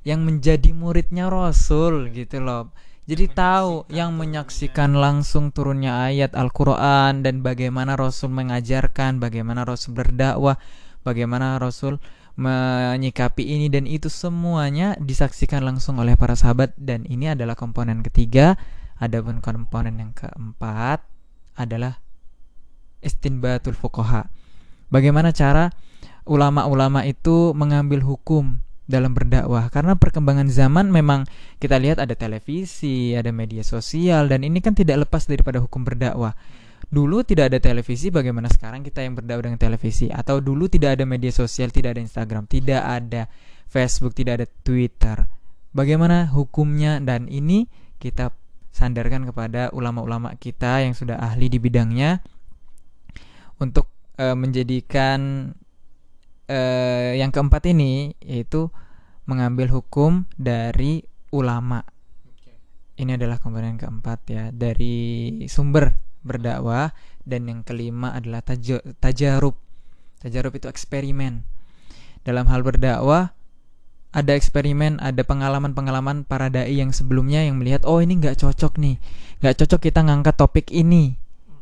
yang 0.02 0.26
menjadi 0.26 0.74
muridnya 0.74 1.30
Rasul 1.30 2.10
gitu 2.10 2.42
loh. 2.42 2.74
Jadi 3.12 3.28
tahu 3.28 3.92
yang 3.92 4.16
menyaksikan 4.16 4.96
langsung 4.96 5.52
turunnya 5.52 6.08
ayat 6.08 6.32
Al-Qur'an 6.32 7.28
dan 7.28 7.44
bagaimana 7.44 8.00
Rasul 8.00 8.32
mengajarkan, 8.32 9.20
bagaimana 9.20 9.68
Rasul 9.68 10.00
berdakwah, 10.00 10.56
bagaimana 11.04 11.60
Rasul 11.60 12.00
menyikapi 12.40 13.44
ini 13.44 13.68
dan 13.68 13.84
itu 13.84 14.08
semuanya 14.08 14.96
disaksikan 14.96 15.60
langsung 15.60 16.00
oleh 16.00 16.16
para 16.16 16.40
sahabat 16.40 16.72
dan 16.80 17.04
ini 17.04 17.36
adalah 17.36 17.60
komponen 17.60 18.00
ketiga. 18.00 18.56
Adapun 18.96 19.44
komponen 19.44 20.00
yang 20.00 20.16
keempat 20.16 21.04
adalah 21.60 22.00
istinbatul 23.04 23.76
fuqaha. 23.76 24.32
Bagaimana 24.88 25.36
cara 25.36 25.68
ulama-ulama 26.24 27.04
itu 27.04 27.52
mengambil 27.60 28.08
hukum 28.08 28.64
dalam 28.92 29.16
berdakwah 29.16 29.72
karena 29.72 29.96
perkembangan 29.96 30.52
zaman 30.52 30.92
memang 30.92 31.24
kita 31.58 31.80
lihat 31.80 32.04
ada 32.04 32.14
televisi, 32.14 33.16
ada 33.16 33.32
media 33.32 33.64
sosial 33.64 34.28
dan 34.28 34.44
ini 34.44 34.60
kan 34.60 34.76
tidak 34.76 35.08
lepas 35.08 35.26
daripada 35.32 35.64
hukum 35.64 35.88
berdakwah. 35.88 36.36
Dulu 36.92 37.24
tidak 37.24 37.56
ada 37.56 37.60
televisi, 37.64 38.12
bagaimana 38.12 38.52
sekarang 38.52 38.84
kita 38.84 39.00
yang 39.00 39.16
berdakwah 39.16 39.48
dengan 39.48 39.62
televisi? 39.64 40.12
Atau 40.12 40.44
dulu 40.44 40.68
tidak 40.68 41.00
ada 41.00 41.08
media 41.08 41.32
sosial, 41.32 41.72
tidak 41.72 41.96
ada 41.96 42.04
Instagram, 42.04 42.52
tidak 42.52 42.84
ada 42.84 43.32
Facebook, 43.72 44.12
tidak 44.12 44.44
ada 44.44 44.48
Twitter. 44.68 45.24
Bagaimana 45.72 46.28
hukumnya 46.36 47.00
dan 47.00 47.32
ini 47.32 47.72
kita 47.96 48.36
sandarkan 48.76 49.24
kepada 49.24 49.72
ulama-ulama 49.72 50.36
kita 50.36 50.84
yang 50.84 50.92
sudah 50.92 51.16
ahli 51.16 51.48
di 51.48 51.64
bidangnya 51.64 52.20
untuk 53.64 53.88
eh, 54.20 54.36
menjadikan 54.36 55.52
eh, 56.52 57.16
yang 57.16 57.32
keempat 57.32 57.64
ini 57.72 58.12
yaitu 58.20 58.68
mengambil 59.24 59.72
hukum 59.72 60.28
dari 60.36 61.08
ulama. 61.32 61.80
Ini 63.00 63.16
adalah 63.16 63.40
komponen 63.40 63.80
keempat 63.80 64.20
ya 64.28 64.44
dari 64.52 65.32
sumber 65.48 65.96
berdakwah 66.22 66.92
dan 67.24 67.48
yang 67.48 67.64
kelima 67.64 68.12
adalah 68.14 68.44
taja- 68.44 68.84
tajarub. 69.00 69.56
Tajarub 70.22 70.54
itu 70.54 70.68
eksperimen. 70.68 71.48
Dalam 72.22 72.46
hal 72.52 72.62
berdakwah 72.62 73.34
ada 74.12 74.36
eksperimen, 74.36 75.00
ada 75.00 75.24
pengalaman-pengalaman 75.24 76.28
para 76.28 76.52
dai 76.52 76.76
yang 76.76 76.92
sebelumnya 76.92 77.48
yang 77.48 77.58
melihat 77.58 77.88
oh 77.88 78.04
ini 78.04 78.20
nggak 78.20 78.44
cocok 78.44 78.76
nih, 78.76 79.00
nggak 79.40 79.56
cocok 79.64 79.80
kita 79.88 80.04
ngangkat 80.04 80.36
topik 80.36 80.68
ini, 80.68 81.16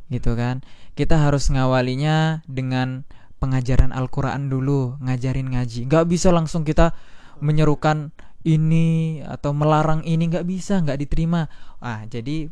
gitu 0.09 0.33
kan? 0.33 0.65
Kita 0.97 1.21
harus 1.21 1.47
ngawalinya 1.53 2.41
dengan 2.49 3.05
pengajaran 3.39 3.95
Al-Quran 3.95 4.51
dulu, 4.51 4.99
ngajarin 4.99 5.49
ngaji. 5.55 5.87
Nggak 5.87 6.05
bisa 6.11 6.29
langsung 6.29 6.67
kita 6.67 6.91
menyerukan 7.39 8.11
ini 8.43 9.19
atau 9.23 9.55
melarang 9.55 10.03
ini 10.03 10.27
nggak 10.27 10.47
bisa, 10.47 10.79
nggak 10.83 10.99
diterima. 10.99 11.47
Ah, 11.79 12.03
jadi 12.07 12.51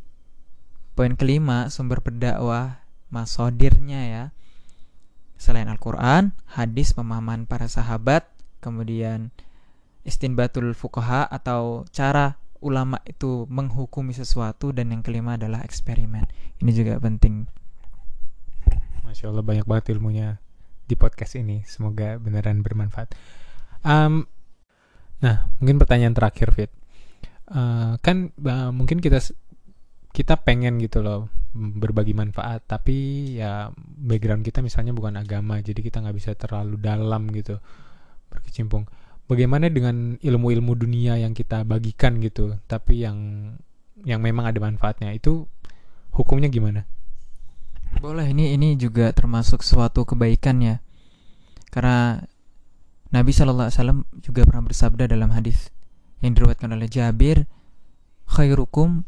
poin 0.95 1.13
kelima 1.13 1.67
sumber 1.67 1.99
berdakwah 1.99 2.81
masodirnya 3.11 4.01
ya. 4.07 4.23
Selain 5.38 5.69
Al-Quran, 5.69 6.33
hadis 6.49 6.97
pemahaman 6.97 7.45
para 7.45 7.69
sahabat, 7.69 8.25
kemudian 8.57 9.29
istinbatul 10.01 10.73
fuqaha 10.73 11.29
atau 11.29 11.85
cara 11.93 12.41
ulama 12.57 12.97
itu 13.05 13.45
menghukumi 13.51 14.17
sesuatu 14.17 14.73
dan 14.73 14.89
yang 14.89 15.05
kelima 15.05 15.38
adalah 15.38 15.61
eksperimen. 15.61 16.25
Ini 16.57 16.71
juga 16.73 16.97
penting. 16.97 17.45
Masya 19.05 19.29
Allah 19.29 19.45
banyak 19.45 19.69
banget 19.69 19.93
ilmunya 19.93 20.41
di 20.88 20.95
podcast 20.95 21.35
ini. 21.35 21.61
Semoga 21.67 22.15
beneran 22.17 22.63
bermanfaat. 22.63 23.13
Am, 23.83 24.25
nah, 25.19 25.51
mungkin 25.59 25.77
pertanyaan 25.77 26.15
terakhir, 26.15 26.55
Fit. 26.55 26.71
Eh, 27.47 27.93
kan 28.03 28.17
eh, 28.31 28.71
mungkin 28.75 28.99
kita 28.99 29.23
kita 30.11 30.35
pengen 30.43 30.81
gitu 30.83 30.99
loh 30.99 31.31
berbagi 31.55 32.11
manfaat, 32.11 32.67
tapi 32.67 33.31
ya 33.39 33.71
background 33.77 34.43
kita 34.43 34.59
misalnya 34.59 34.91
bukan 34.91 35.15
agama, 35.15 35.61
jadi 35.63 35.79
kita 35.79 36.03
nggak 36.03 36.17
bisa 36.17 36.31
terlalu 36.35 36.75
dalam 36.77 37.29
gitu 37.31 37.57
berkecimpung. 38.29 38.85
Bagaimana 39.27 39.67
dengan 39.71 40.15
ilmu-ilmu 40.19 40.73
dunia 40.75 41.19
yang 41.19 41.31
kita 41.31 41.63
bagikan 41.63 42.19
gitu, 42.19 42.55
tapi 42.67 43.03
yang 43.03 43.17
yang 44.05 44.21
memang 44.21 44.47
ada 44.47 44.59
manfaatnya 44.61 45.11
itu 45.15 45.47
hukumnya 46.13 46.51
gimana? 46.51 46.85
Boleh 47.97 48.29
ini 48.29 48.53
ini 48.53 48.77
juga 48.77 49.09
termasuk 49.09 49.65
suatu 49.65 50.05
kebaikan 50.05 50.61
ya. 50.61 50.75
Karena 51.73 52.21
Nabi 53.09 53.31
Shallallahu 53.33 53.67
Alaihi 53.71 53.79
Wasallam 53.79 54.01
juga 54.19 54.45
pernah 54.45 54.63
bersabda 54.67 55.03
dalam 55.09 55.31
hadis 55.33 55.71
yang 56.21 56.33
diriwayatkan 56.33 56.73
oleh 56.73 56.87
Jabir, 56.89 57.45
khairukum 58.27 59.05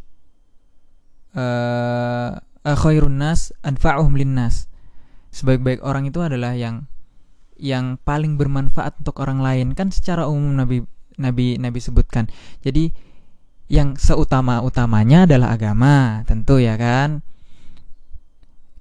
uh, 1.35 2.31
khairun 2.63 3.17
nas 3.19 3.51
anfa'uhum 3.61 4.15
linnas. 4.17 4.69
Sebaik-baik 5.29 5.85
orang 5.85 6.09
itu 6.09 6.19
adalah 6.25 6.57
yang 6.57 6.89
yang 7.59 7.99
paling 8.01 8.39
bermanfaat 8.39 9.03
untuk 9.03 9.19
orang 9.19 9.43
lain 9.43 9.75
kan 9.75 9.91
secara 9.91 10.25
umum 10.25 10.55
Nabi 10.55 10.81
Nabi 11.19 11.59
Nabi 11.59 11.79
sebutkan. 11.83 12.31
Jadi 12.63 12.89
yang 13.69 13.93
seutama-utamanya 13.99 15.29
adalah 15.29 15.53
agama, 15.53 16.25
tentu 16.25 16.57
ya 16.57 16.73
kan. 16.79 17.21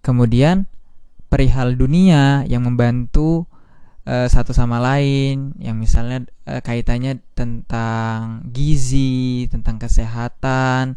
Kemudian 0.08 0.64
perihal 1.28 1.76
dunia 1.76 2.40
yang 2.48 2.64
membantu 2.64 3.44
eh, 4.08 4.24
satu 4.24 4.56
sama 4.56 4.80
lain, 4.80 5.52
yang 5.60 5.76
misalnya 5.76 6.24
eh, 6.48 6.64
kaitannya 6.64 7.20
tentang 7.36 8.48
gizi, 8.48 9.52
tentang 9.52 9.76
kesehatan, 9.76 10.96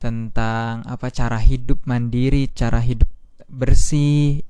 tentang 0.00 0.80
apa 0.88 1.12
cara 1.12 1.36
hidup 1.36 1.84
mandiri, 1.84 2.48
cara 2.48 2.80
hidup 2.80 3.12
bersih, 3.44 4.40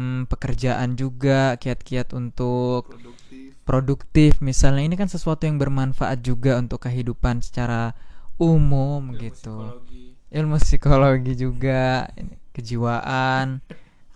hmm, 0.00 0.24
pekerjaan 0.32 0.96
juga 0.96 1.60
kiat-kiat 1.60 2.16
untuk 2.16 2.88
produktif. 2.88 3.52
produktif. 3.68 4.32
Misalnya 4.40 4.88
ini 4.88 4.96
kan 4.96 5.12
sesuatu 5.12 5.44
yang 5.44 5.60
bermanfaat 5.60 6.24
juga 6.24 6.56
untuk 6.56 6.88
kehidupan 6.88 7.44
secara 7.44 7.92
umum 8.40 9.12
gitu. 9.20 9.84
ilmu 10.32 10.56
psikologi 10.56 11.36
juga. 11.36 12.08
Ini, 12.16 12.45
kejiwaan. 12.56 13.60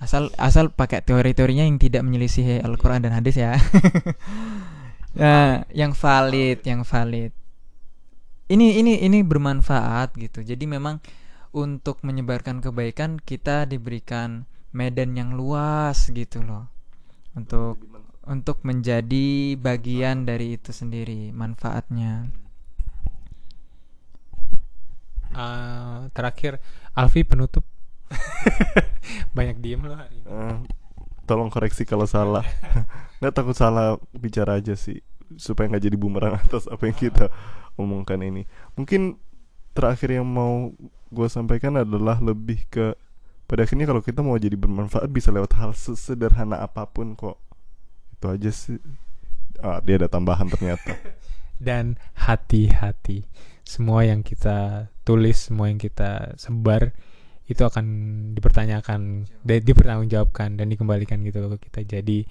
Asal 0.00 0.32
asal 0.40 0.72
pakai 0.72 1.04
teori-teorinya 1.04 1.68
yang 1.68 1.76
tidak 1.76 2.00
menyelisihi 2.00 2.64
Al-Qur'an 2.64 3.04
dan 3.04 3.12
hadis 3.12 3.36
ya. 3.36 3.60
Nah 5.10 5.66
yang 5.74 5.90
valid 5.90 6.62
yang 6.62 6.86
valid. 6.86 7.34
Ini 8.46 8.78
ini 8.78 9.02
ini 9.02 9.26
bermanfaat 9.26 10.14
gitu. 10.14 10.46
Jadi 10.46 10.70
memang 10.70 11.02
untuk 11.50 11.98
menyebarkan 12.06 12.62
kebaikan 12.62 13.18
kita 13.18 13.66
diberikan 13.66 14.46
medan 14.70 15.18
yang 15.18 15.34
luas 15.34 16.14
gitu 16.14 16.46
loh. 16.46 16.70
Untuk 17.34 17.82
untuk 18.26 18.62
menjadi 18.62 19.58
bagian 19.58 20.22
dari 20.22 20.54
itu 20.54 20.70
sendiri 20.70 21.34
manfaatnya. 21.34 22.30
Eh, 25.30 25.98
terakhir 26.10 26.58
Alfi 26.94 27.22
penutup 27.22 27.62
banyak 29.36 29.56
diem 29.62 29.82
loh 29.82 29.96
hari 29.96 30.20
ini. 30.20 30.26
Eh, 30.26 30.56
tolong 31.26 31.50
koreksi 31.50 31.86
kalau 31.86 32.04
salah. 32.04 32.42
Nggak 33.22 33.34
takut 33.34 33.56
salah 33.56 33.96
bicara 34.16 34.58
aja 34.58 34.74
sih 34.74 35.04
supaya 35.38 35.70
nggak 35.70 35.84
jadi 35.86 35.96
bumerang 35.98 36.34
atas 36.42 36.66
apa 36.66 36.90
yang 36.90 36.96
kita 36.96 37.30
omongkan 37.78 38.18
ini. 38.24 38.46
Mungkin 38.74 39.20
terakhir 39.76 40.18
yang 40.18 40.26
mau 40.26 40.74
gue 41.10 41.28
sampaikan 41.30 41.78
adalah 41.78 42.18
lebih 42.18 42.66
ke 42.66 42.94
pada 43.46 43.66
akhirnya 43.66 43.90
kalau 43.90 44.02
kita 44.02 44.22
mau 44.22 44.38
jadi 44.38 44.54
bermanfaat 44.54 45.10
bisa 45.10 45.34
lewat 45.34 45.54
hal 45.58 45.74
sesederhana 45.74 46.62
apa 46.62 46.86
pun 46.86 47.14
kok. 47.18 47.38
Itu 48.18 48.26
aja 48.30 48.50
sih. 48.50 48.78
Ah 49.62 49.82
dia 49.82 49.98
ada 49.98 50.10
tambahan 50.10 50.46
ternyata. 50.50 50.94
Dan 51.58 51.98
hati-hati. 52.14 53.26
Semua 53.66 54.02
yang 54.06 54.22
kita 54.26 54.90
tulis 55.06 55.50
semua 55.50 55.70
yang 55.70 55.78
kita 55.78 56.34
sebar 56.38 56.94
itu 57.50 57.66
akan 57.66 57.84
dipertanyakan 58.38 59.26
di- 59.42 59.64
dipertanggungjawabkan 59.66 60.54
dan 60.54 60.70
dikembalikan 60.70 61.18
gitu 61.26 61.50
ke 61.58 61.66
kita. 61.66 61.98
Jadi 61.98 62.22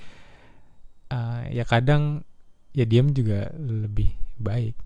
eh, 1.12 1.42
ya 1.52 1.68
kadang 1.68 2.24
ya 2.72 2.88
diam 2.88 3.12
juga 3.12 3.52
lebih 3.60 4.16
baik. 4.40 4.80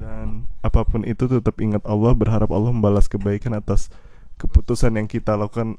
Dan 0.00 0.48
apa 0.64 0.88
pun 0.88 1.04
itu 1.04 1.28
tetap 1.28 1.60
ingat 1.60 1.84
Allah 1.84 2.16
berharap 2.16 2.48
Allah 2.48 2.72
membalas 2.72 3.12
kebaikan 3.12 3.52
atas 3.52 3.92
keputusan 4.40 4.96
yang 4.96 5.04
kita 5.04 5.36
lakukan. 5.36 5.76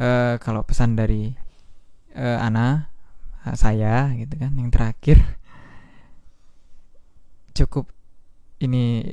Eh 0.00 0.40
kalau 0.40 0.64
pesan 0.64 0.96
dari 0.96 1.36
eh, 2.16 2.38
Ana 2.40 2.88
saya 3.56 4.12
gitu 4.16 4.36
kan 4.36 4.52
yang 4.56 4.72
terakhir 4.72 5.20
cukup 7.56 7.92
ini 8.60 9.08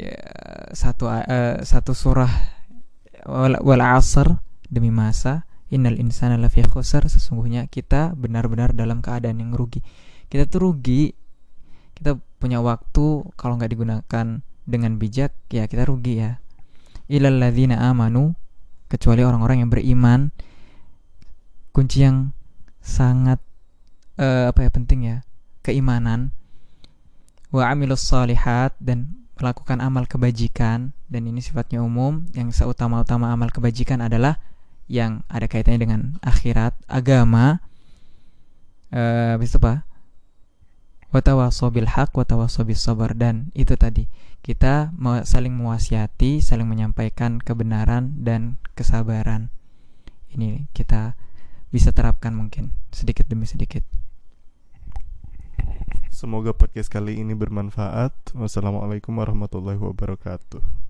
satu 0.76 1.08
eh, 1.08 1.64
satu 1.64 1.95
surah 1.95 2.32
wal, 3.28 3.82
asr 3.84 4.39
demi 4.68 4.91
masa 4.91 5.48
innal 5.72 5.95
insana 6.00 6.36
lafi 6.36 6.64
khusr 6.64 7.08
sesungguhnya 7.08 7.68
kita 7.72 8.16
benar-benar 8.16 8.76
dalam 8.76 9.00
keadaan 9.00 9.39
yang 9.39 9.52
rugi. 9.56 9.84
Kita 10.28 10.48
tuh 10.48 10.72
rugi 10.72 11.12
kita 11.95 12.20
punya 12.38 12.62
waktu 12.62 13.26
kalau 13.39 13.58
nggak 13.58 13.72
digunakan 13.74 14.28
dengan 14.68 14.91
bijak 15.00 15.32
ya 15.48 15.68
kita 15.68 15.88
rugi 15.88 16.24
ya. 16.24 16.43
Ilal 17.08 17.39
ladzina 17.39 17.88
amanu 17.88 18.36
kecuali 18.91 19.24
orang-orang 19.24 19.64
yang 19.64 19.72
beriman 19.72 20.32
kunci 21.72 22.04
yang 22.04 22.36
sangat 22.84 23.39
eh, 24.20 24.52
apa 24.52 24.60
ya 24.68 24.70
penting 24.72 25.00
ya 25.08 25.18
keimanan. 25.64 26.36
Wa 27.48 27.72
amilus 27.72 28.04
solihat 28.04 28.76
dan 28.84 29.26
melakukan 29.40 29.80
amal 29.80 30.06
kebajikan 30.06 30.94
dan 31.08 31.22
ini 31.26 31.40
sifatnya 31.42 31.82
umum 31.82 32.28
yang 32.38 32.54
seutama-utama 32.54 33.32
amal 33.32 33.50
kebajikan 33.54 34.04
adalah 34.04 34.42
yang 34.88 35.24
ada 35.28 35.52
kaitannya 35.52 35.84
dengan 35.84 36.02
akhirat 36.24 36.76
agama 36.88 37.60
eh 38.92 39.36
habis 39.36 39.52
itu 39.52 39.60
apa? 39.60 39.84
Watawaso 41.12 41.72
bil 41.72 41.88
haq 41.88 42.12
watawaso 42.16 42.64
bis 42.68 42.84
sabar 42.84 43.16
dan 43.16 43.52
itu 43.56 43.76
tadi. 43.80 44.08
Kita 44.44 44.92
saling 45.28 45.52
mewasiati 45.56 46.40
saling 46.40 46.68
menyampaikan 46.68 47.40
kebenaran 47.40 48.16
dan 48.24 48.60
kesabaran. 48.76 49.52
Ini 50.32 50.72
kita 50.72 51.16
bisa 51.68 51.92
terapkan 51.92 52.32
mungkin 52.32 52.72
sedikit 52.96 53.28
demi 53.28 53.44
sedikit 53.44 53.84
semoga 56.18 56.49
podcast 56.49 56.89
kali 56.89 57.22
ini 57.22 57.38
bermanfaat. 57.38 58.34
Wassalamualaikum 58.34 59.13
warahmatullahi 59.22 59.78
wabarakatuh 59.78 60.87